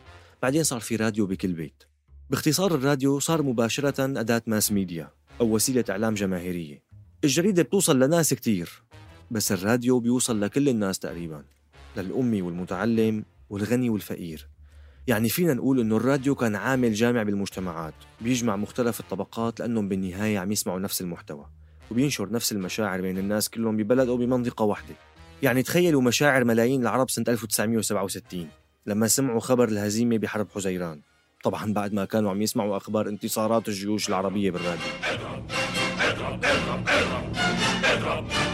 بعدين 0.42 0.62
صار 0.62 0.80
في 0.80 0.96
راديو 0.96 1.26
بكل 1.26 1.52
بيت. 1.52 1.82
باختصار 2.30 2.74
الراديو 2.74 3.18
صار 3.18 3.42
مباشرة 3.42 4.20
أداة 4.20 4.42
mass 4.46 4.72
media 4.72 5.10
أو 5.40 5.54
وسيلة 5.54 5.84
إعلام 5.90 6.14
جماهيرية. 6.14 6.82
الجريدة 7.24 7.62
بتوصل 7.62 8.00
لناس 8.00 8.34
كتير 8.34 8.82
بس 9.30 9.52
الراديو 9.52 10.00
بيوصل 10.00 10.40
لكل 10.40 10.68
الناس 10.68 10.98
تقريبا 10.98 11.44
للأمي 11.96 12.42
والمتعلم 12.42 13.24
والغني 13.50 13.90
والفقير. 13.90 14.48
يعني 15.06 15.28
فينا 15.28 15.54
نقول 15.54 15.80
إنه 15.80 15.96
الراديو 15.96 16.34
كان 16.34 16.56
عامل 16.56 16.94
جامع 16.94 17.22
بالمجتمعات 17.22 17.94
بيجمع 18.20 18.56
مختلف 18.56 19.00
الطبقات 19.00 19.60
لأنهم 19.60 19.88
بالنهاية 19.88 20.38
عم 20.38 20.52
يسمعوا 20.52 20.78
نفس 20.78 21.00
المحتوى 21.00 21.46
وبينشر 21.90 22.32
نفس 22.32 22.52
المشاعر 22.52 23.00
بين 23.00 23.18
الناس 23.18 23.48
كلهم 23.48 23.76
ببلد 23.76 24.08
أو 24.08 24.16
بمنطقة 24.16 24.64
واحدة. 24.64 24.94
يعني 25.42 25.62
تخيلوا 25.62 26.02
مشاعر 26.02 26.44
ملايين 26.44 26.82
العرب 26.82 27.10
سنة 27.10 27.24
1967 27.28 28.48
لما 28.86 29.08
سمعوا 29.08 29.40
خبر 29.40 29.68
الهزيمة 29.68 30.18
بحرب 30.18 30.46
حزيران. 30.54 31.00
طبعا 31.44 31.72
بعد 31.72 31.92
ما 31.92 32.04
كانوا 32.04 32.30
عم 32.30 32.42
يسمعوا 32.42 32.76
أخبار 32.76 33.08
انتصارات 33.08 33.68
الجيوش 33.68 34.08
العربية 34.08 34.50
بالراديو. 34.50 34.84
اضرب 35.04 35.44
اضرب 36.00 36.44
اضرب 36.44 36.88
اضرب 36.88 37.36
اضرب 37.84 38.53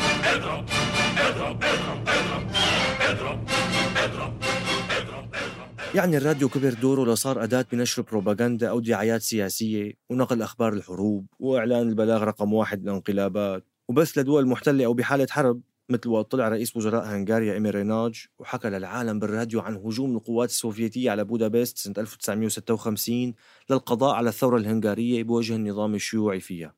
يعني 5.95 6.17
الراديو 6.17 6.49
كبر 6.49 6.73
دوره 6.75 7.13
لصار 7.13 7.45
أداة 7.45 7.67
بنشر 7.73 8.03
بروباغندا 8.03 8.71
أو 8.71 8.81
دعايات 8.81 9.23
سياسية 9.23 9.93
ونقل 10.11 10.43
أخبار 10.43 10.73
الحروب 10.73 11.27
وإعلان 11.39 11.89
البلاغ 11.89 12.25
رقم 12.25 12.53
واحد 12.53 12.83
للانقلابات 12.83 13.65
وبث 13.89 14.19
لدول 14.19 14.47
محتلة 14.47 14.85
أو 14.85 14.95
بحالة 14.95 15.27
حرب 15.31 15.61
مثل 15.89 16.09
وقت 16.09 16.31
طلع 16.31 16.49
رئيس 16.49 16.77
وزراء 16.77 17.05
هنغاريا 17.05 17.55
إيمي 17.55 17.71
ريناج 17.71 18.27
وحكى 18.39 18.69
للعالم 18.69 19.19
بالراديو 19.19 19.61
عن 19.61 19.77
هجوم 19.77 20.17
القوات 20.17 20.49
السوفيتية 20.49 21.11
على 21.11 21.25
بودابست 21.25 21.79
سنة 21.79 21.95
1956 21.99 23.35
للقضاء 23.71 24.15
على 24.15 24.29
الثورة 24.29 24.57
الهنغارية 24.57 25.23
بوجه 25.23 25.57
النظام 25.57 25.95
الشيوعي 25.95 26.41
فيها. 26.41 26.75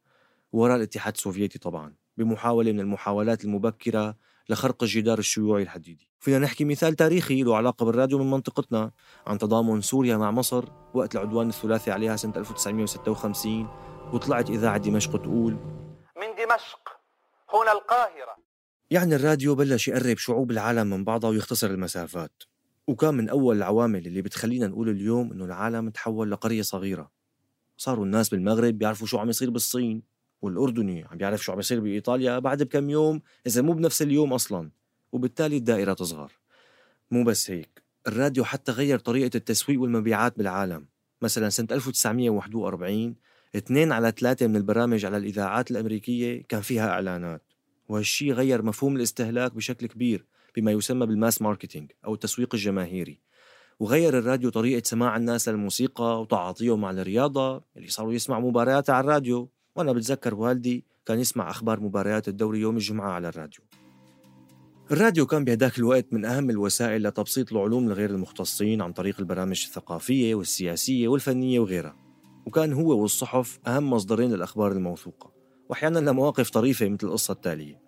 وراء 0.52 0.76
الاتحاد 0.76 1.14
السوفيتي 1.14 1.58
طبعا. 1.58 1.94
بمحاولة 2.16 2.72
من 2.72 2.80
المحاولات 2.80 3.44
المبكرة 3.44 4.16
لخرق 4.48 4.82
الجدار 4.82 5.18
الشيوعي 5.18 5.62
الحديدي. 5.62 6.08
فينا 6.20 6.38
نحكي 6.38 6.64
مثال 6.64 6.94
تاريخي 6.94 7.42
له 7.42 7.56
علاقة 7.56 7.86
بالراديو 7.86 8.18
من 8.18 8.30
منطقتنا 8.30 8.90
عن 9.26 9.38
تضامن 9.38 9.80
سوريا 9.80 10.16
مع 10.16 10.30
مصر 10.30 10.64
وقت 10.94 11.14
العدوان 11.14 11.48
الثلاثي 11.48 11.90
عليها 11.90 12.16
سنة 12.16 12.32
1956 12.36 13.68
وطلعت 14.12 14.50
إذاعة 14.50 14.78
دمشق 14.78 15.22
تقول 15.22 15.52
من 16.16 16.44
دمشق 16.44 16.88
هنا 17.54 17.72
القاهرة. 17.72 18.36
يعني 18.90 19.14
الراديو 19.14 19.54
بلش 19.54 19.88
يقرب 19.88 20.16
شعوب 20.16 20.50
العالم 20.50 20.86
من 20.86 21.04
بعضها 21.04 21.30
ويختصر 21.30 21.70
المسافات. 21.70 22.42
وكان 22.86 23.14
من 23.14 23.28
أول 23.28 23.56
العوامل 23.56 24.06
اللي 24.06 24.22
بتخلينا 24.22 24.66
نقول 24.66 24.88
اليوم 24.88 25.32
إنه 25.32 25.44
العالم 25.44 25.90
تحول 25.90 26.30
لقرية 26.30 26.62
صغيرة. 26.62 27.10
صاروا 27.76 28.04
الناس 28.04 28.28
بالمغرب 28.28 28.78
بيعرفوا 28.78 29.06
شو 29.06 29.18
عم 29.18 29.28
يصير 29.28 29.50
بالصين. 29.50 30.02
والأردني 30.42 31.04
عم 31.10 31.18
بيعرف 31.18 31.44
شو 31.44 31.52
عم 31.52 31.58
يصير 31.58 31.80
بإيطاليا 31.80 32.38
بعد 32.38 32.62
بكم 32.62 32.90
يوم 32.90 33.22
إذا 33.46 33.62
مو 33.62 33.72
بنفس 33.72 34.02
اليوم 34.02 34.32
أصلا 34.32 34.70
وبالتالي 35.12 35.56
الدائرة 35.56 35.92
تصغر. 35.92 36.32
مو 37.10 37.24
بس 37.24 37.50
هيك 37.50 37.82
الراديو 38.06 38.44
حتى 38.44 38.72
غير 38.72 38.98
طريقة 38.98 39.36
التسويق 39.36 39.80
والمبيعات 39.80 40.38
بالعالم. 40.38 40.86
مثلا 41.22 41.48
سنة 41.48 41.68
1941 41.70 43.14
اثنين 43.56 43.92
على 43.92 44.12
ثلاثة 44.18 44.46
من 44.46 44.56
البرامج 44.56 45.04
على 45.04 45.16
الإذاعات 45.16 45.70
الأمريكية 45.70 46.42
كان 46.42 46.60
فيها 46.60 46.88
إعلانات. 46.88 47.42
وهالشي 47.88 48.32
غير 48.32 48.62
مفهوم 48.62 48.96
الاستهلاك 48.96 49.54
بشكل 49.54 49.86
كبير 49.86 50.26
بما 50.56 50.72
يسمى 50.72 51.06
بال 51.06 51.18
mass 51.18 51.42
marketing 51.42 51.92
أو 52.04 52.14
التسويق 52.14 52.54
الجماهيري. 52.54 53.18
وغير 53.80 54.18
الراديو 54.18 54.50
طريقة 54.50 54.82
سماع 54.84 55.16
الناس 55.16 55.48
للموسيقى 55.48 56.20
وتعاطيهم 56.20 56.84
على 56.84 57.00
الرياضة 57.00 57.64
اللي 57.76 57.88
صاروا 57.88 58.12
يسمعوا 58.12 58.50
مباريات 58.50 58.90
على 58.90 59.04
الراديو. 59.04 59.48
وأنا 59.76 59.92
بتذكر 59.92 60.34
والدي 60.34 60.84
كان 61.06 61.18
يسمع 61.18 61.50
أخبار 61.50 61.80
مباريات 61.80 62.28
الدوري 62.28 62.60
يوم 62.60 62.76
الجمعة 62.76 63.10
على 63.10 63.28
الراديو. 63.28 63.64
الراديو 64.90 65.26
كان 65.26 65.44
بهداك 65.44 65.78
الوقت 65.78 66.06
من 66.12 66.24
أهم 66.24 66.50
الوسائل 66.50 67.02
لتبسيط 67.02 67.52
العلوم 67.52 67.88
لغير 67.88 68.10
المختصين 68.10 68.82
عن 68.82 68.92
طريق 68.92 69.16
البرامج 69.18 69.64
الثقافية 69.66 70.34
والسياسية 70.34 71.08
والفنية 71.08 71.60
وغيرها. 71.60 71.96
وكان 72.46 72.72
هو 72.72 73.02
والصحف 73.02 73.58
أهم 73.66 73.90
مصدرين 73.90 74.32
للأخبار 74.32 74.72
الموثوقة 74.72 75.32
وأحيانا 75.68 75.98
لمواقف 75.98 76.50
طريفة 76.50 76.88
مثل 76.88 77.06
القصة 77.06 77.32
التالية. 77.32 77.80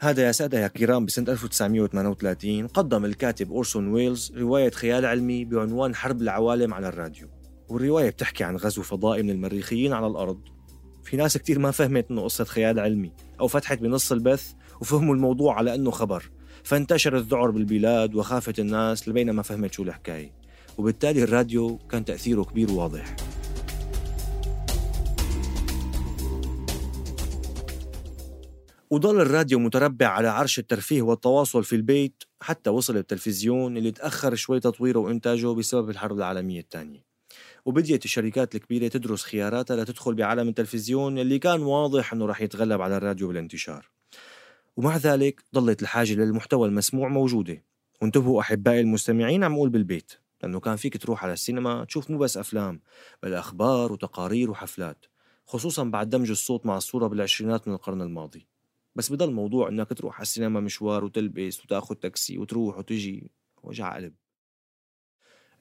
هذا 0.00 0.26
يا 0.26 0.32
سادة 0.32 0.58
يا 0.58 0.68
كرام 0.68 1.04
بسنة 1.06 1.32
1938 1.32 2.66
قدم 2.66 3.04
الكاتب 3.04 3.52
أورسون 3.52 3.88
ويلز 3.88 4.32
رواية 4.36 4.70
خيال 4.70 5.06
علمي 5.06 5.44
بعنوان 5.44 5.94
حرب 5.94 6.22
العوالم 6.22 6.74
على 6.74 6.88
الراديو. 6.88 7.28
والرواية 7.68 8.10
بتحكي 8.10 8.44
عن 8.44 8.56
غزو 8.56 8.82
فضائي 8.82 9.22
من 9.22 9.30
المريخيين 9.30 9.92
على 9.92 10.06
الأرض 10.06 10.57
في 11.08 11.16
ناس 11.16 11.38
كتير 11.38 11.58
ما 11.58 11.70
فهمت 11.70 12.10
إنه 12.10 12.22
قصة 12.22 12.44
خيال 12.44 12.80
علمي 12.80 13.12
أو 13.40 13.48
فتحت 13.48 13.78
بنص 13.78 14.12
البث 14.12 14.52
وفهموا 14.80 15.14
الموضوع 15.14 15.54
على 15.54 15.74
إنه 15.74 15.90
خبر. 15.90 16.30
فانتشر 16.64 17.16
الذعر 17.16 17.50
بالبلاد 17.50 18.14
وخافت 18.14 18.58
الناس 18.58 19.08
لبين 19.08 19.30
ما 19.30 19.42
فهمت 19.42 19.72
شو 19.72 19.82
الحكاية. 19.82 20.32
وبالتالي 20.78 21.22
الراديو 21.22 21.78
كان 21.78 22.04
تأثيره 22.04 22.42
كبير 22.42 22.70
وواضح. 22.70 23.16
وضل 28.90 29.20
الراديو 29.20 29.58
متربع 29.58 30.06
على 30.06 30.28
عرش 30.28 30.58
الترفيه 30.58 31.02
والتواصل 31.02 31.64
في 31.64 31.76
البيت 31.76 32.22
حتى 32.40 32.70
وصل 32.70 32.96
التلفزيون 32.96 33.76
اللي 33.76 33.90
تأخر 33.90 34.34
شوي 34.34 34.60
تطويره 34.60 34.98
وإنتاجه 34.98 35.54
بسبب 35.54 35.90
الحرب 35.90 36.16
العالمية 36.16 36.60
الثانية. 36.60 37.07
وبديت 37.68 38.04
الشركات 38.04 38.54
الكبيرة 38.54 38.88
تدرس 38.88 39.24
خياراتها 39.24 39.76
لتدخل 39.76 40.14
بعالم 40.14 40.48
التلفزيون 40.48 41.18
اللي 41.18 41.38
كان 41.38 41.62
واضح 41.62 42.12
أنه 42.12 42.26
رح 42.26 42.40
يتغلب 42.40 42.80
على 42.80 42.96
الراديو 42.96 43.28
بالانتشار. 43.28 43.90
ومع 44.76 44.96
ذلك 44.96 45.42
ظلت 45.54 45.82
الحاجة 45.82 46.12
للمحتوى 46.12 46.68
المسموع 46.68 47.08
موجودة. 47.08 47.64
وانتبهوا 48.02 48.40
أحبائي 48.40 48.80
المستمعين 48.80 49.44
عم 49.44 49.54
أقول 49.54 49.70
بالبيت 49.70 50.12
لأنه 50.42 50.60
كان 50.60 50.76
فيك 50.76 50.96
تروح 50.96 51.24
على 51.24 51.32
السينما 51.32 51.84
تشوف 51.84 52.10
مو 52.10 52.18
بس 52.18 52.36
أفلام 52.36 52.80
بل 53.22 53.34
أخبار 53.34 53.92
وتقارير 53.92 54.50
وحفلات 54.50 55.06
خصوصا 55.46 55.84
بعد 55.84 56.10
دمج 56.10 56.30
الصوت 56.30 56.66
مع 56.66 56.76
الصورة 56.76 57.06
بالعشرينات 57.06 57.68
من 57.68 57.74
القرن 57.74 58.02
الماضي. 58.02 58.46
بس 58.94 59.12
بضل 59.12 59.32
موضوع 59.32 59.68
إنك 59.68 59.88
تروح 59.88 60.14
على 60.14 60.22
السينما 60.22 60.60
مشوار 60.60 61.04
وتلبس 61.04 61.64
وتاخذ 61.64 61.94
تاكسي 61.94 62.38
وتروح 62.38 62.78
وتجي 62.78 63.30
وجع 63.62 63.94
قلب. 63.94 64.14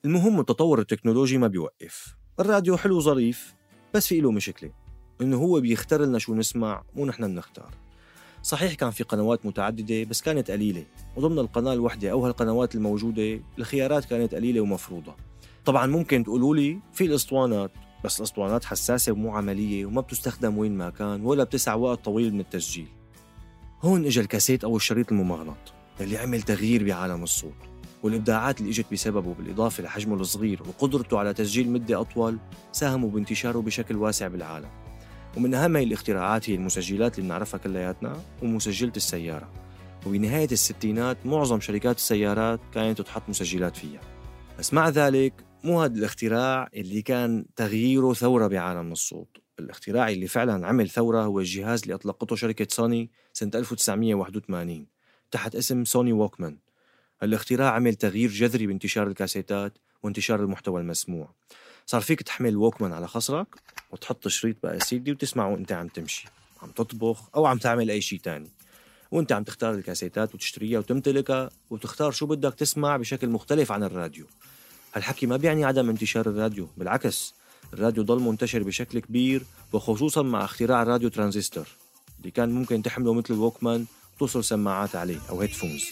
المهم 0.06 0.40
التطور 0.40 0.80
التكنولوجي 0.80 1.38
ما 1.38 1.48
بيوقف. 1.48 2.16
الراديو 2.40 2.78
حلو 2.78 3.00
ظريف 3.00 3.56
بس 3.94 4.08
في 4.08 4.22
له 4.22 4.32
مشكلة 4.32 4.72
إنه 5.22 5.38
هو 5.38 5.60
بيختار 5.60 6.02
لنا 6.02 6.20
شو 6.20 6.36
نسمع 6.36 6.84
مو 6.96 7.06
نحن 7.06 7.28
بنختار. 7.28 7.74
صحيح 8.44 8.74
كان 8.74 8.92
في 8.92 9.04
قنوات 9.04 9.46
متعددة 9.46 10.04
بس 10.04 10.22
كانت 10.22 10.52
قليلة 10.52 10.86
وضمن 11.16 11.40
القناة 11.40 11.74
الوحدة 11.74 12.12
أو 12.12 12.26
هالقنوات 12.26 12.76
الموجودة 12.76 13.40
الخيارات 13.60 14.06
كانت 14.06 14.36
قليلة 14.36 14.62
ومفروضة. 14.62 15.16
طبعا 15.66 15.88
ممكن 15.88 16.24
تقولوا 16.24 16.56
لي 16.56 16.80
في 16.94 17.06
الاسطوانات 17.06 17.72
بس 18.04 18.20
الاسطوانات 18.20 18.66
حساسة 18.66 19.12
ومو 19.12 19.32
عملية 19.32 19.86
وما 19.86 20.02
بتستخدم 20.02 20.58
وين 20.58 20.78
ما 20.78 20.90
كان 20.90 21.26
ولا 21.26 21.44
بتسع 21.44 21.74
وقت 21.74 22.06
طويل 22.06 22.34
من 22.34 22.40
التسجيل. 22.40 22.88
هون 23.82 24.06
اجى 24.06 24.22
الكاسيت 24.22 24.64
أو 24.64 24.76
الشريط 24.76 25.12
الممغنط 25.12 25.74
اللي 26.02 26.18
عمل 26.18 26.42
تغيير 26.42 26.86
بعالم 26.86 27.24
الصوت. 27.24 27.77
والإبداعات 28.04 28.60
اللي 28.60 28.72
إجت 28.72 28.86
بسببه 28.92 29.34
بالإضافة 29.34 29.84
لحجمه 29.84 30.16
الصغير 30.16 30.62
وقدرته 30.68 31.20
على 31.20 31.34
تسجيل 31.34 31.70
مدة 31.70 32.02
أطول 32.02 32.38
ساهموا 32.72 33.10
بانتشاره 33.10 33.60
بشكل 33.60 33.96
واسع 33.96 34.28
بالعالم. 34.28 34.70
ومن 35.38 35.54
أهم 35.54 35.76
هي 35.76 35.84
الاختراعات 35.84 36.50
هي 36.50 36.56
المسجلات 36.56 37.18
اللي 37.18 37.28
بنعرفها 37.28 37.58
كلياتنا 37.58 38.22
ومسجلة 38.44 38.94
السيارة. 38.98 39.50
وبنهايه 40.06 40.48
الستينات 40.52 41.18
معظم 41.26 41.60
شركات 41.60 41.96
السيارات 41.96 42.60
كانت 42.74 43.02
تحط 43.02 43.30
مسجلات 43.30 43.78
فيها. 43.78 44.02
بس 44.60 44.74
مع 44.74 44.90
ذلك 44.90 45.34
مو 45.64 45.82
هذا 45.82 45.94
الاختراع 45.94 46.70
اللي 46.74 47.02
كان 47.02 47.46
تغييره 47.56 48.14
ثورة 48.14 48.48
بعالم 48.48 48.92
الصوت. 48.92 49.38
الاختراع 49.60 50.10
اللي 50.10 50.28
فعلا 50.28 50.68
عمل 50.68 50.90
ثورة 50.90 51.22
هو 51.22 51.40
الجهاز 51.40 51.82
اللي 51.82 51.94
أطلقته 51.94 52.36
شركة 52.36 52.68
سوني 52.70 53.10
سنة 53.34 53.52
1981 53.56 54.88
تحت 55.32 55.56
اسم 55.56 55.86
سوني 55.86 56.14
ووكمان. 56.14 56.58
الاختراع 57.24 57.72
عمل 57.72 57.96
تغيير 57.96 58.30
جذري 58.30 58.68
بانتشار 58.68 59.08
الكاسيتات 59.08 59.74
وانتشار 60.04 60.40
المحتوى 60.40 60.82
المسموع. 60.82 61.30
صار 61.86 62.02
فيك 62.02 62.22
تحمل 62.22 62.58
ووكمان 62.58 62.94
على 62.94 63.08
خصرك 63.08 63.48
وتحط 63.92 64.28
شريط 64.28 64.56
بقى 64.64 64.80
سيدي 64.80 65.12
وتسمعه 65.12 65.52
وانت 65.52 65.72
عم 65.72 65.88
تمشي 65.88 66.28
عم 66.62 66.72
تطبخ 66.72 67.30
أو 67.36 67.46
عم 67.46 67.58
تعمل 67.58 67.92
أي 67.92 68.02
شيء 68.02 68.20
تاني. 68.20 68.50
وانت 69.12 69.32
عم 69.32 69.44
تختار 69.44 69.74
الكاسيتات 69.74 70.36
وتشتريها 70.36 70.80
وتمتلكها 70.80 71.50
وتختار 71.70 72.12
شو 72.12 72.26
بدك 72.26 72.54
تسمع 72.54 72.98
بشكل 72.98 73.30
مختلف 73.30 73.72
عن 73.72 73.84
الراديو. 73.84 74.26
هالحكي 74.94 75.26
ما 75.26 75.38
بيعني 75.38 75.66
عدم 75.66 75.90
انتشار 75.90 76.30
الراديو 76.30 76.68
بالعكس 76.78 77.34
الراديو 77.74 78.04
ضل 78.04 78.20
منتشر 78.20 78.64
بشكل 78.64 79.00
كبير 79.00 79.44
وخصوصا 79.74 80.22
مع 80.22 80.46
اختراع 80.46 80.82
الراديو 80.82 81.10
ترانزستور 81.10 81.68
اللي 82.20 82.32
كان 82.32 82.50
ممكن 82.50 82.82
تحمله 82.82 83.14
مثل 83.14 83.34
ال 83.34 83.40
Walkman 83.40 83.86
وتوصل 84.16 84.44
سماعات 84.44 84.96
عليه 84.96 85.20
أو 85.30 85.42
headphones 85.42 85.86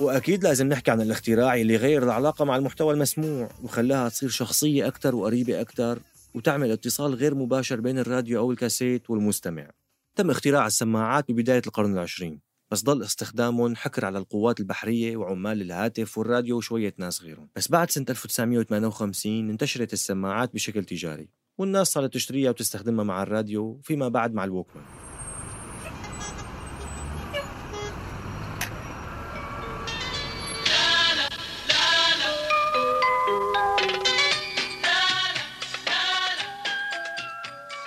وأكيد 0.00 0.44
لازم 0.44 0.68
نحكي 0.68 0.90
عن 0.90 1.00
الاختراع 1.00 1.54
اللي 1.56 1.76
غير 1.76 2.02
العلاقة 2.02 2.44
مع 2.44 2.56
المحتوى 2.56 2.94
المسموع 2.94 3.48
وخلاها 3.62 4.08
تصير 4.08 4.28
شخصية 4.28 4.86
أكثر 4.86 5.14
وقريبة 5.14 5.60
أكثر 5.60 5.98
وتعمل 6.34 6.70
اتصال 6.70 7.14
غير 7.14 7.34
مباشر 7.34 7.80
بين 7.80 7.98
الراديو 7.98 8.38
أو 8.38 8.50
الكاسيت 8.52 9.10
والمستمع. 9.10 9.70
تم 10.16 10.30
اختراع 10.30 10.66
السماعات 10.66 11.30
ببداية 11.30 11.62
القرن 11.66 11.92
العشرين 11.92 12.40
بس 12.70 12.84
ضل 12.84 13.02
استخدامهم 13.02 13.76
حكر 13.76 14.04
على 14.04 14.18
القوات 14.18 14.60
البحرية 14.60 15.16
وعمال 15.16 15.62
الهاتف 15.62 16.18
والراديو 16.18 16.56
وشوية 16.56 16.94
ناس 16.98 17.22
غيرهم. 17.22 17.48
بس 17.56 17.68
بعد 17.68 17.90
سنة 17.90 18.06
1958 18.10 19.50
انتشرت 19.50 19.92
السماعات 19.92 20.54
بشكل 20.54 20.84
تجاري 20.84 21.28
والناس 21.58 21.88
صارت 21.88 22.14
تشتريها 22.14 22.50
وتستخدمها 22.50 23.04
مع 23.04 23.22
الراديو 23.22 23.80
فيما 23.82 24.08
بعد 24.08 24.34
مع 24.34 24.44
الووكمان. 24.44 25.03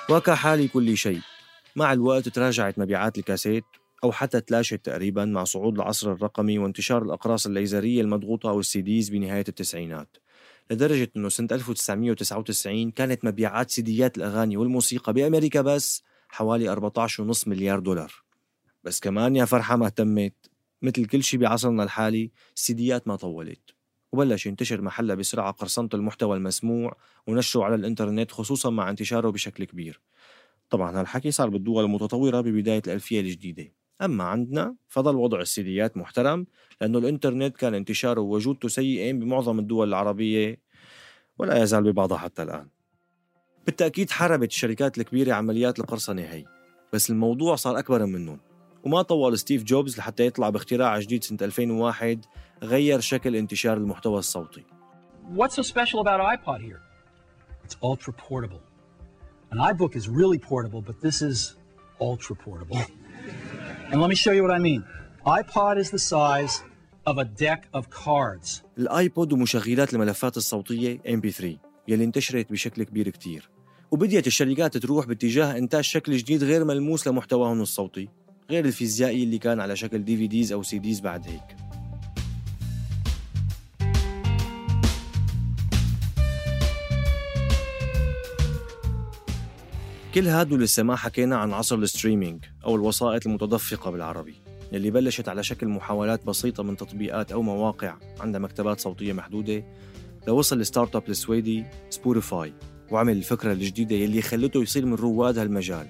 وكحال 0.09 0.71
كل 0.71 0.97
شيء. 0.97 1.21
مع 1.75 1.93
الوقت 1.93 2.29
تراجعت 2.29 2.79
مبيعات 2.79 3.17
الكاسيت 3.17 3.63
أو 4.03 4.11
حتى 4.11 4.41
تلاشت 4.41 4.85
تقريبا 4.85 5.25
مع 5.25 5.43
صعود 5.43 5.75
العصر 5.75 6.11
الرقمي 6.11 6.59
وانتشار 6.59 7.03
الأقراص 7.03 7.45
الليزرية 7.45 8.01
المضغوطة 8.01 8.49
أو 8.49 8.59
السيديز 8.59 9.09
بنهاية 9.09 9.43
التسعينات. 9.49 10.17
لدرجة 10.71 11.11
أنه 11.17 11.29
سنة 11.29 11.47
1999 11.51 12.91
كانت 12.91 13.25
مبيعات 13.25 13.71
سيديات 13.71 14.17
الأغاني 14.17 14.57
والموسيقى 14.57 15.13
بأمريكا 15.13 15.61
بس 15.61 16.03
حوالي 16.29 16.75
14.5 16.75 17.47
مليار 17.47 17.79
دولار. 17.79 18.13
بس 18.83 18.99
كمان 18.99 19.35
يا 19.35 19.45
فرحة 19.45 19.75
ما 19.75 19.85
اهتمت. 19.85 20.33
مثل 20.81 21.05
كل 21.05 21.23
شيء 21.23 21.39
بعصرنا 21.39 21.83
الحالي 21.83 22.31
السيديات 22.55 23.07
ما 23.07 23.15
طولت. 23.15 23.76
وبلش 24.17 24.45
ينتشر 24.45 24.81
محلها 24.81 25.15
بسرعة 25.15 25.51
قرصنة 25.51 25.89
المحتوى 25.93 26.37
المسموع 26.37 26.97
ونشره 27.27 27.63
على 27.63 27.75
الإنترنت 27.75 28.31
خصوصا 28.31 28.69
مع 28.69 28.89
انتشاره 28.89 29.29
بشكل 29.29 29.63
كبير. 29.63 30.01
طبعا 30.69 30.99
هالحكي 30.99 31.31
صار 31.31 31.49
بالدول 31.49 31.83
المتطورة 31.83 32.41
ببداية 32.41 32.81
الألفية 32.87 33.19
الجديدة. 33.21 33.73
أما 34.01 34.23
عندنا 34.23 34.75
فضل 34.87 35.15
وضع 35.15 35.39
السيديات 35.41 35.97
محترم 35.97 36.47
لأنه 36.81 36.97
الإنترنت 36.97 37.57
كان 37.57 37.73
انتشاره 37.73 38.21
ووجودته 38.21 38.67
سيئين 38.67 39.19
بمعظم 39.19 39.59
الدول 39.59 39.87
العربية 39.87 40.61
ولا 41.37 41.63
يزال 41.63 41.83
ببعضها 41.83 42.17
حتى 42.17 42.43
الآن. 42.43 42.67
بالتأكيد 43.65 44.09
حاربت 44.09 44.51
الشركات 44.51 44.97
الكبيرة 44.97 45.33
عمليات 45.33 45.79
القرصنة 45.79 46.21
هي 46.21 46.45
بس 46.93 47.09
الموضوع 47.09 47.55
صار 47.55 47.79
أكبر 47.79 48.05
منهم 48.05 48.39
وما 48.87 49.01
طول 49.01 49.39
ستيف 49.39 49.63
جوبز 49.63 49.97
لحتى 49.97 50.25
يطلع 50.25 50.49
باختراع 50.49 50.99
جديد 50.99 51.23
سنة 51.23 51.37
2001 51.41 52.25
غير 52.63 52.99
شكل 52.99 53.35
انتشار 53.35 53.77
المحتوى 53.77 54.19
الصوتي 54.19 54.63
What's 55.35 55.55
so 55.55 55.63
special 55.75 55.99
about 56.05 56.19
iPod 56.35 56.59
here? 56.61 56.81
It's 57.65 57.75
ultra 57.89 58.13
portable. 58.29 58.63
An 59.53 59.57
iBook 59.71 59.93
is 59.99 60.05
really 60.21 60.39
portable, 60.51 60.81
but 60.89 60.95
this 61.07 61.17
is 61.29 61.37
ultra 62.09 62.35
portable. 62.45 62.79
And 63.91 63.97
let 64.03 64.09
me 64.13 64.17
show 64.23 64.33
you 64.37 64.43
what 64.45 64.55
I 64.59 64.61
mean. 64.69 64.81
iPod 65.39 65.75
is 65.83 65.89
the 65.95 66.03
size 66.13 66.53
of 67.09 67.15
a 67.23 67.25
deck 67.45 67.61
of 67.73 67.83
cards. 67.89 68.61
الآيبود 68.77 69.33
ومشغلات 69.33 69.93
الملفات 69.93 70.37
الصوتية 70.37 71.01
MP3 71.07 71.45
يلي 71.87 72.03
انتشرت 72.03 72.51
بشكل 72.51 72.83
كبير 72.83 73.09
كتير 73.09 73.49
وبديت 73.91 74.27
الشركات 74.27 74.77
تروح 74.77 75.05
باتجاه 75.05 75.57
إنتاج 75.57 75.83
شكل 75.83 76.17
جديد 76.17 76.43
غير 76.43 76.65
ملموس 76.65 77.07
لمحتواهم 77.07 77.61
الصوتي 77.61 78.09
غير 78.51 78.65
الفيزيائي 78.65 79.23
اللي 79.23 79.37
كان 79.37 79.59
على 79.59 79.75
شكل 79.75 80.03
DVDs 80.03 80.51
أو 80.51 80.63
CDs 80.63 80.99
بعد 80.99 81.27
هيك. 81.27 81.41
كل 90.13 90.27
هادو 90.27 90.57
لسه 90.57 90.83
ما 90.83 90.95
حكينا 90.95 91.37
عن 91.37 91.53
عصر 91.53 91.75
ال 91.75 91.82
streaming 91.82 92.45
أو 92.65 92.75
الوسائط 92.75 93.27
المتدفقة 93.27 93.91
بالعربي 93.91 94.35
يلي 94.71 94.91
بلشت 94.91 95.29
على 95.29 95.43
شكل 95.43 95.67
محاولات 95.67 96.25
بسيطة 96.25 96.63
من 96.63 96.77
تطبيقات 96.77 97.31
أو 97.31 97.41
مواقع 97.41 97.95
عندها 98.19 98.39
مكتبات 98.39 98.79
صوتية 98.79 99.13
محدودة 99.13 99.63
لوصل 100.27 100.59
ال 100.59 100.95
start-up 100.95 101.09
السويدي 101.09 101.65
Spotify 101.89 102.53
وعمل 102.91 103.17
الفكرة 103.17 103.53
الجديدة 103.53 103.95
يلي 103.95 104.21
خلته 104.21 104.61
يصير 104.61 104.85
من 104.85 104.93
رواد 104.93 105.37
هالمجال. 105.37 105.87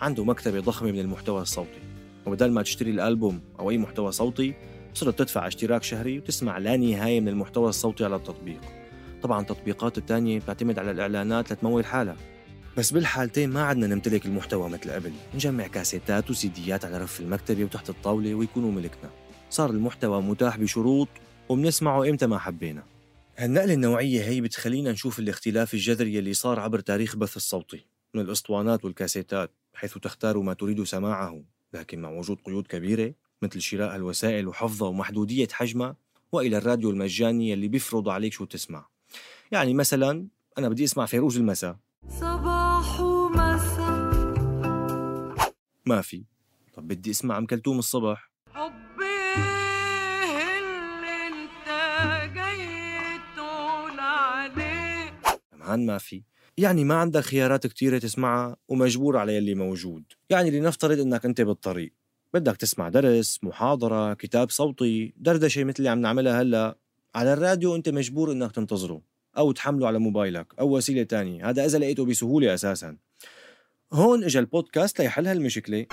عنده 0.00 0.24
مكتبة 0.24 0.60
ضخمة 0.60 0.92
من 0.92 0.98
المحتوى 0.98 1.42
الصوتي. 1.42 1.93
وبدل 2.26 2.50
ما 2.50 2.62
تشتري 2.62 2.90
الألبوم 2.90 3.40
أو 3.58 3.70
أي 3.70 3.78
محتوى 3.78 4.12
صوتي 4.12 4.54
صرت 4.94 5.18
تدفع 5.18 5.46
اشتراك 5.46 5.82
شهري 5.82 6.18
وتسمع 6.18 6.58
لا 6.58 6.76
نهاية 6.76 7.20
من 7.20 7.28
المحتوى 7.28 7.68
الصوتي 7.68 8.04
على 8.04 8.16
التطبيق. 8.16 8.60
طبعا 9.22 9.40
التطبيقات 9.40 9.98
التانية 9.98 10.38
بتعتمد 10.38 10.78
على 10.78 10.90
الإعلانات 10.90 11.52
لتمول 11.52 11.84
حالها. 11.84 12.16
بس 12.76 12.90
بالحالتين 12.90 13.50
ما 13.50 13.62
عدنا 13.62 13.86
نمتلك 13.86 14.26
المحتوى 14.26 14.68
مثل 14.68 14.90
قبل. 14.90 15.12
نجمع 15.34 15.66
كاسيتات 15.66 16.30
وسيديات 16.30 16.84
على 16.84 16.98
رف 16.98 17.20
المكتبة 17.20 17.64
وتحت 17.64 17.90
الطاولة 17.90 18.34
ويكونوا 18.34 18.72
ملكنا. 18.72 19.10
صار 19.50 19.70
المحتوى 19.70 20.22
متاح 20.22 20.56
بشروط 20.58 21.08
وبنسمعه 21.48 22.08
إمتى 22.08 22.26
ما 22.26 22.38
حبينا. 22.38 22.82
هالنقلة 23.36 23.74
النوعية 23.74 24.24
هي 24.24 24.40
بتخلينا 24.40 24.92
نشوف 24.92 25.18
الاختلاف 25.18 25.74
الجذري 25.74 26.18
اللي 26.18 26.34
صار 26.34 26.60
عبر 26.60 26.80
تاريخ 26.80 27.14
البث 27.14 27.36
الصوتي 27.36 27.86
من 28.14 28.20
الأسطوانات 28.20 28.84
والكاسيتات 28.84 29.50
حيث 29.74 29.98
تختار 29.98 30.38
ما 30.38 30.52
تريد 30.52 30.84
سماعه. 30.84 31.53
لكن 31.74 32.00
مع 32.00 32.10
وجود 32.10 32.38
قيود 32.46 32.66
كبيرة 32.66 33.14
مثل 33.42 33.60
شراء 33.60 33.96
الوسائل 33.96 34.48
وحفظها 34.48 34.88
ومحدودية 34.88 35.48
حجمها 35.52 35.96
وإلى 36.32 36.56
الراديو 36.58 36.90
المجاني 36.90 37.54
اللي 37.54 37.68
بيفرض 37.68 38.08
عليك 38.08 38.32
شو 38.32 38.44
تسمع 38.44 38.86
يعني 39.52 39.74
مثلا 39.74 40.26
أنا 40.58 40.68
بدي 40.68 40.84
أسمع 40.84 41.06
فيروز 41.06 41.36
المساء. 41.36 41.76
صباح 42.08 43.00
ومساء. 43.00 44.14
ما 45.86 46.00
في. 46.00 46.24
طب 46.74 46.88
بدي 46.88 47.10
أسمع 47.10 47.38
أم 47.38 47.46
كلثوم 47.46 47.78
الصبح. 47.78 48.30
حبي 48.54 49.34
اللي 50.58 51.26
أنت 51.28 51.68
جاي 52.34 53.18
تقول 53.36 54.00
عليه؟ 54.00 55.20
كمان 55.52 55.86
ما 55.86 55.98
في. 55.98 56.22
يعني 56.58 56.84
ما 56.84 56.94
عندك 56.94 57.20
خيارات 57.20 57.66
كتيرة 57.66 57.98
تسمعها 57.98 58.56
ومجبور 58.68 59.16
على 59.16 59.36
يلي 59.36 59.54
موجود. 59.54 60.04
يعني 60.30 60.50
لنفترض 60.50 61.00
إنك 61.00 61.24
أنت 61.24 61.40
بالطريق. 61.40 61.92
بدك 62.34 62.56
تسمع 62.56 62.88
درس 62.88 63.38
محاضرة 63.42 64.14
كتاب 64.14 64.50
صوتي 64.50 65.14
دردشة 65.16 65.64
مثل 65.64 65.76
اللي 65.78 65.88
عم 65.88 66.00
نعملها 66.00 66.42
هلأ. 66.42 66.76
على 67.14 67.32
الراديو 67.32 67.76
أنت 67.76 67.88
مجبور 67.88 68.32
إنك 68.32 68.52
تنتظره 68.52 69.02
أو 69.38 69.52
تحمله 69.52 69.86
على 69.86 69.98
موبايلك 69.98 70.46
أو 70.60 70.76
وسيلة 70.76 71.02
تانية. 71.02 71.50
هذا 71.50 71.64
إذا 71.64 71.78
لقيته 71.78 72.04
بسهولة 72.04 72.54
أساسا. 72.54 72.96
هون 73.92 74.24
اجى 74.24 74.38
البودكاست 74.38 75.00
ليحل 75.00 75.26
هالمشكلة. 75.26 75.86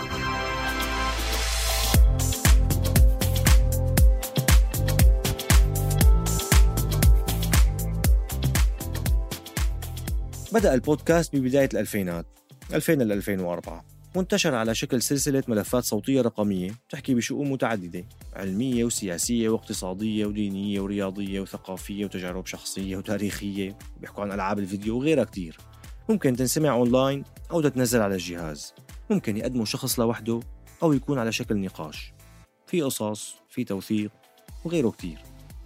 بدأ 10.54 10.74
البودكاست 10.74 11.36
ببداية 11.36 11.70
الألفينات 11.74 12.26
2000 12.74 12.94
ل 12.94 13.12
2004 13.12 13.86
وانتشر 14.16 14.56
على 14.56 14.76
شكل 14.76 15.02
سلسلة 15.02 15.44
ملفات 15.48 15.84
صوتية 15.84 16.22
رقمية 16.22 16.72
تحكي 16.90 17.14
بشؤون 17.14 17.50
متعددة 17.50 18.06
علمية 18.34 18.86
وسياسية 18.86 19.50
واقتصادية 19.50 20.26
ودينية 20.26 20.80
ورياضية 20.82 21.40
وثقافية 21.40 22.06
وتجارب 22.06 22.46
شخصية 22.46 22.98
وتاريخية 22.98 23.78
بيحكوا 24.02 24.24
عن 24.24 24.32
ألعاب 24.32 24.60
الفيديو 24.60 24.98
وغيرها 24.98 25.24
كتير. 25.24 25.58
ممكن 26.10 26.36
تنسمع 26.36 26.74
أونلاين 26.74 27.24
أو 27.52 27.62
تتنزل 27.62 28.02
على 28.02 28.14
الجهاز. 28.14 28.74
ممكن 29.10 29.38
يقدمه 29.38 29.66
شخص 29.66 30.00
لوحده 30.00 30.40
أو 30.84 30.94
يكون 30.94 31.20
على 31.20 31.32
شكل 31.32 31.58
نقاش. 31.58 32.14
في 32.68 32.82
قصص 32.82 33.36
في 33.50 33.64
توثيق 33.64 34.12
وغيره 34.66 34.90
كتير. 34.90 35.18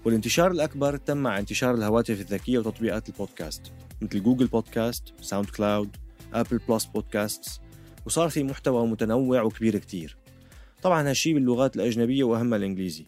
والانتشار 0.06 0.52
الأكبر 0.52 0.98
تم 0.98 1.18
مع 1.18 1.40
انتشار 1.40 1.74
الهواتف 1.74 2.22
الذكية 2.22 2.60
وتطبيقات 2.60 3.10
البودكاست. 3.10 3.72
مثل 4.02 4.24
Google 4.24 4.48
Podcast، 4.48 5.14
SoundCloud، 5.22 5.96
Apple 6.34 6.58
Plus 6.70 6.86
Podcast 6.86 7.62
وصار 8.06 8.30
في 8.30 8.44
محتوى 8.44 8.88
متنوع 8.88 9.42
وكبير 9.42 9.78
كتير. 9.78 10.18
طبعا 10.82 11.10
هالشي 11.10 11.34
باللغات 11.34 11.76
الأجنبية 11.76 12.24
وأهمها 12.24 12.58
الإنجليزي. 12.58 13.06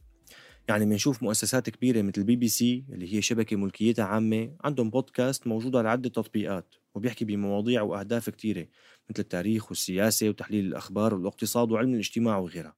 يعني 0.69 0.86
بنشوف 0.86 1.23
مؤسسات 1.23 1.69
كبيرة 1.69 2.02
مثل 2.02 2.23
بي 2.23 2.36
بي 2.36 2.47
سي 2.47 2.86
اللي 2.89 3.15
هي 3.15 3.21
شبكة 3.21 3.56
ملكيتها 3.56 4.06
عامة 4.06 4.52
عندهم 4.63 4.89
بودكاست 4.89 5.47
موجود 5.47 5.76
على 5.76 5.89
عدة 5.89 6.10
تطبيقات 6.10 6.76
وبيحكي 6.95 7.26
بمواضيع 7.26 7.82
وأهداف 7.82 8.30
كتيرة 8.30 8.67
مثل 9.10 9.19
التاريخ 9.19 9.69
والسياسة 9.69 10.30
وتحليل 10.30 10.65
الأخبار 10.65 11.13
والاقتصاد 11.13 11.71
وعلم 11.71 11.93
الاجتماع 11.93 12.38
وغيرها. 12.38 12.76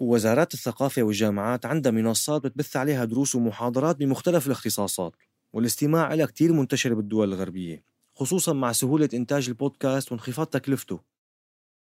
ووزارات 0.00 0.54
الثقافة 0.54 1.02
والجامعات 1.02 1.66
عندها 1.66 1.92
منصات 1.92 2.42
بتبث 2.42 2.76
عليها 2.76 3.04
دروس 3.04 3.34
ومحاضرات 3.34 3.96
بمختلف 3.96 4.46
الاختصاصات. 4.46 5.16
والاستماع 5.52 6.14
لها 6.14 6.26
كتير 6.26 6.52
منتشر 6.52 6.94
بالدول 6.94 7.28
الغربية 7.28 7.90
خصوصا 8.14 8.52
مع 8.52 8.72
سهولة 8.72 9.08
إنتاج 9.14 9.48
البودكاست 9.48 10.12
وانخفاض 10.12 10.46
تكلفته. 10.46 11.00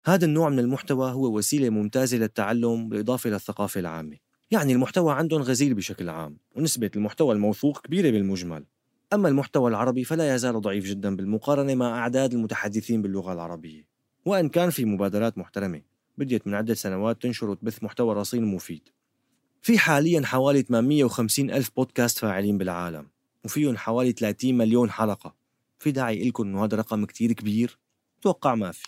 هذا 0.05 0.25
النوع 0.25 0.49
من 0.49 0.59
المحتوى 0.59 1.11
هو 1.11 1.37
وسيلة 1.37 1.69
ممتازة 1.69 2.17
للتعلم 2.17 2.89
بالإضافة 2.89 3.29
للثقافة 3.29 3.79
العامة. 3.79 4.17
يعني 4.51 4.73
المحتوى 4.73 5.13
عندهم 5.13 5.41
غزير 5.41 5.73
بشكل 5.73 6.09
عام 6.09 6.37
ونسبة 6.55 6.91
المحتوى 6.95 7.35
الموثوق 7.35 7.81
كبيرة 7.81 8.11
بالمجمل. 8.11 8.65
أما 9.13 9.29
المحتوى 9.29 9.69
العربي 9.69 10.03
فلا 10.03 10.35
يزال 10.35 10.61
ضعيف 10.61 10.85
جدا 10.85 11.15
بالمقارنة 11.15 11.75
مع 11.75 11.99
أعداد 11.99 12.33
المتحدثين 12.33 13.01
باللغة 13.01 13.33
العربية. 13.33 13.87
وإن 14.25 14.49
كان 14.49 14.69
في 14.69 14.85
مبادرات 14.85 15.37
محترمة 15.37 15.81
بديت 16.17 16.47
من 16.47 16.53
عدة 16.53 16.73
سنوات 16.73 17.21
تنشر 17.21 17.49
وتبث 17.49 17.83
محتوى 17.83 18.15
رصين 18.15 18.45
مفيد. 18.45 18.89
في 19.61 19.79
حاليا 19.79 20.21
حوالي 20.25 20.61
850 20.61 21.51
ألف 21.51 21.71
بودكاست 21.75 22.17
فاعلين 22.17 22.57
بالعالم. 22.57 23.07
وفيهم 23.47 23.77
حوالي 23.77 24.11
30 24.11 24.57
مليون 24.57 24.91
حلقة 24.91 25.35
في 25.79 25.91
داعي 25.91 26.27
لكم 26.27 26.43
إنه 26.43 26.63
هذا 26.63 26.77
رقم 26.77 27.05
كتير 27.05 27.33
كبير؟ 27.33 27.79
توقع 28.21 28.55
ما 28.55 28.71
في 28.71 28.85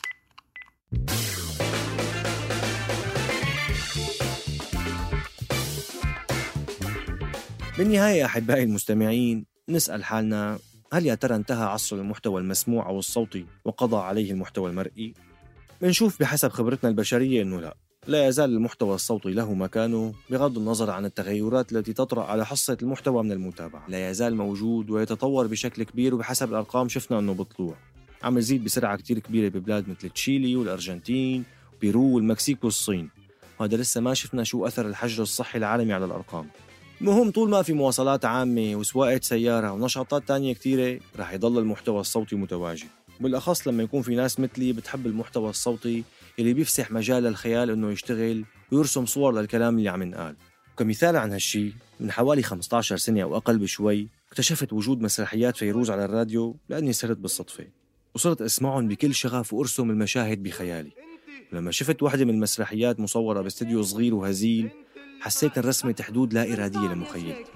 بالنهاية 7.78 8.26
أحبائي 8.26 8.64
المستمعين 8.64 9.46
نسأل 9.70 10.04
حالنا 10.04 10.60
هل 10.94 11.06
يا 11.06 11.16
ترى 11.16 11.36
انتهى 11.36 11.66
عصر 11.66 11.96
المحتوى 11.96 12.42
المسموع 12.42 12.88
أو 12.88 13.00
الصوتي 13.00 13.46
وقضى 13.66 13.98
عليه 13.98 14.32
المحتوى 14.32 14.70
المرئي؟ 14.70 15.14
بنشوف 15.82 16.20
بحسب 16.20 16.50
خبرتنا 16.50 16.90
البشرية 16.90 17.42
إنه 17.42 17.62
لا 17.62 17.78
لا 18.10 18.28
يزال 18.28 18.50
المحتوى 18.50 18.96
الصوتي 18.96 19.32
له 19.32 19.54
مكانه 19.54 20.14
بغض 20.30 20.58
النظر 20.58 20.90
عن 20.90 21.06
التغيرات 21.06 21.72
التي 21.72 21.94
تطرأ 21.94 22.24
على 22.24 22.46
حصة 22.46 22.78
المحتوى 22.82 23.24
من 23.24 23.32
المتابعة. 23.32 23.86
لا 23.88 24.10
يزال 24.10 24.36
موجود 24.36 24.90
ويتطور 24.90 25.48
بشكل 25.48 25.84
كبير 25.84 26.16
وبحسب 26.16 26.50
الأرقام 26.50 26.90
شفنا 26.90 27.20
أنه 27.20 27.34
بطلوع 27.34 27.76
عم 28.24 28.38
يزيد 28.38 28.64
بسرعة 28.64 28.98
كتير 28.98 29.20
كبيرة 29.20 29.50
ببلاد 29.50 29.90
مثل 29.90 30.10
تشيلي 30.10 30.56
والأرجنتين 30.56 31.44
وبيرو 31.78 32.16
والمكسيك 32.16 32.64
والصين. 32.64 33.10
وهذا 33.60 33.78
لسه 33.78 34.02
ما 34.02 34.14
شفنا 34.14 34.44
شو 34.44 34.68
أثر 34.68 34.88
الحجر 34.88 35.24
الصحي 35.24 35.58
العالمي 35.58 35.94
على 35.94 36.06
الأرقام. 36.06 36.48
المهم 37.02 37.32
طول 37.32 37.50
ما 37.50 37.62
في 37.62 37.74
مواصلات 37.74 38.26
عامة 38.26 38.76
وسواقة 38.76 39.20
سيارة 39.24 39.72
ونشاطات 39.72 40.28
تانية 40.28 40.54
كتيرة 40.54 41.00
رح 41.20 41.34
يضل 41.34 41.60
المحتوى 41.60 42.00
الصوتي 42.00 42.36
متواجد. 42.36 42.88
بالأخص 43.20 43.68
لما 43.68 43.84
يكون 43.84 44.02
في 44.02 44.16
ناس 44.16 44.40
مثلي 44.40 44.74
بتحب 44.74 45.06
المحتوى 45.08 45.50
الصوتي 45.50 46.04
اللي 46.40 46.54
بيفسح 46.54 46.92
مجال 46.92 47.24
للخيال 47.24 47.70
إنه 47.70 47.92
يشتغل 47.92 48.46
ويرسم 48.72 49.06
صور 49.06 49.34
للكلام 49.34 49.78
اللي 49.78 49.90
عم 49.90 50.02
ينقال. 50.02 50.36
كمثال 50.78 51.16
عن 51.16 51.32
هالشي 51.32 51.74
من 52.00 52.12
حوالي 52.12 52.44
15 52.44 52.98
سنة 52.98 53.24
أو 53.24 53.38
أقل 53.38 53.58
بشوي 53.58 54.08
اكتشفت 54.32 54.74
وجود 54.74 55.02
مسرحيات 55.02 55.58
فيروز 55.58 55.92
على 55.92 56.06
الراديو 56.06 56.58
لأني 56.70 56.94
صرت 56.94 57.18
بالصدفة 57.18 57.68
وصرت 58.16 58.42
أسمعهم 58.42 58.88
بكل 58.88 59.16
شغف 59.16 59.54
وأرسم 59.54 59.90
المشاهد 59.90 60.44
بخيالي. 60.44 60.92
ولما 61.54 61.72
شفت 61.72 62.04
واحدة 62.04 62.26
من 62.26 62.34
المسرحيات 62.34 63.00
مصورة 63.00 63.42
باستديو 63.42 63.84
صغير 63.84 64.16
وهزيل 64.16 64.70
حسيت 65.22 65.58
الرسمة 65.58 65.96
حدود 66.02 66.34
لا 66.34 66.54
إرادية 66.54 66.80
لمخيلتي 66.94 67.52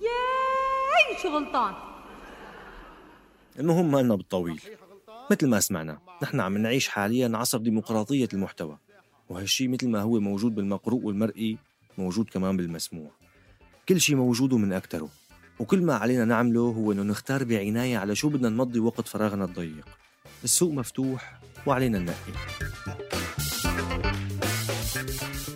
ياي 0.00 1.18
شو 1.22 1.28
غلطان؟ 1.28 1.87
المهم 3.58 3.90
ما 3.90 4.02
لنا 4.02 4.14
بالطويل 4.14 4.60
مثل 5.30 5.48
ما 5.48 5.60
سمعنا 5.60 5.98
نحن 6.22 6.40
عم 6.40 6.58
نعيش 6.58 6.88
حاليا 6.88 7.36
عصر 7.36 7.58
ديمقراطية 7.58 8.28
المحتوى 8.32 8.78
وهالشي 9.28 9.68
مثل 9.68 9.88
ما 9.88 10.00
هو 10.00 10.20
موجود 10.20 10.54
بالمقروء 10.54 11.04
والمرئي 11.04 11.58
موجود 11.98 12.26
كمان 12.30 12.56
بالمسموع. 12.56 13.10
كل 13.88 14.00
شيء 14.00 14.16
موجود 14.16 14.54
من 14.54 14.72
أكتره 14.72 15.08
وكل 15.58 15.82
ما 15.82 15.94
علينا 15.94 16.24
نعمله 16.24 16.60
هو 16.60 16.92
أنه 16.92 17.02
نختار 17.02 17.44
بعناية 17.44 17.98
على 17.98 18.14
شو 18.14 18.28
بدنا 18.28 18.48
نمضي 18.48 18.78
وقت 18.78 19.08
فراغنا 19.08 19.44
الضيق. 19.44 19.84
السوق 20.44 20.72
مفتوح 20.72 21.40
وعلينا 21.66 21.98
ننقي 21.98 22.32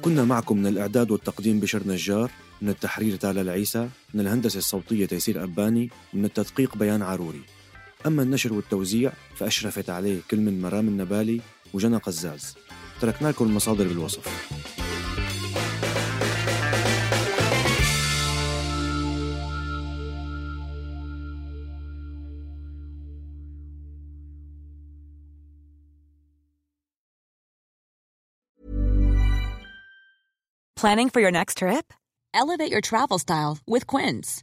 كنا 0.03 0.25
معكم 0.25 0.59
من 0.59 0.67
الإعداد 0.67 1.11
والتقديم 1.11 1.61
بشر 1.61 1.89
نجار 1.89 2.31
من 2.63 2.69
التحرير 2.69 3.17
تالا 3.17 3.41
العيسى 3.41 3.89
من 4.15 4.21
الهندسة 4.21 4.59
الصوتية 4.59 5.07
تيسير 5.07 5.43
أباني 5.43 5.91
من 6.13 6.25
التدقيق 6.25 6.77
بيان 6.77 7.03
عروري. 7.03 7.43
أما 8.07 8.23
النشر 8.23 8.53
والتوزيع 8.53 9.13
فأشرفت 9.35 9.91
عليه 9.91 10.21
كل 10.31 10.41
من 10.41 10.63
مرام 10.63 10.89
النبالي 10.89 11.41
وجنى 11.75 11.97
قزاز 11.97 12.55
تركنا 13.01 13.29
لكم 13.29 13.45
المصادر 13.45 13.89
بالوصف 13.89 14.53
Planning 30.77 31.11
for 31.11 31.21
your 31.21 31.31
next 31.31 31.59
trip? 31.59 31.93
Elevate 32.35 32.73
your 32.73 32.81
travel 32.81 33.21
style 33.21 33.59
with 33.69 33.87
Quince. 33.87 34.43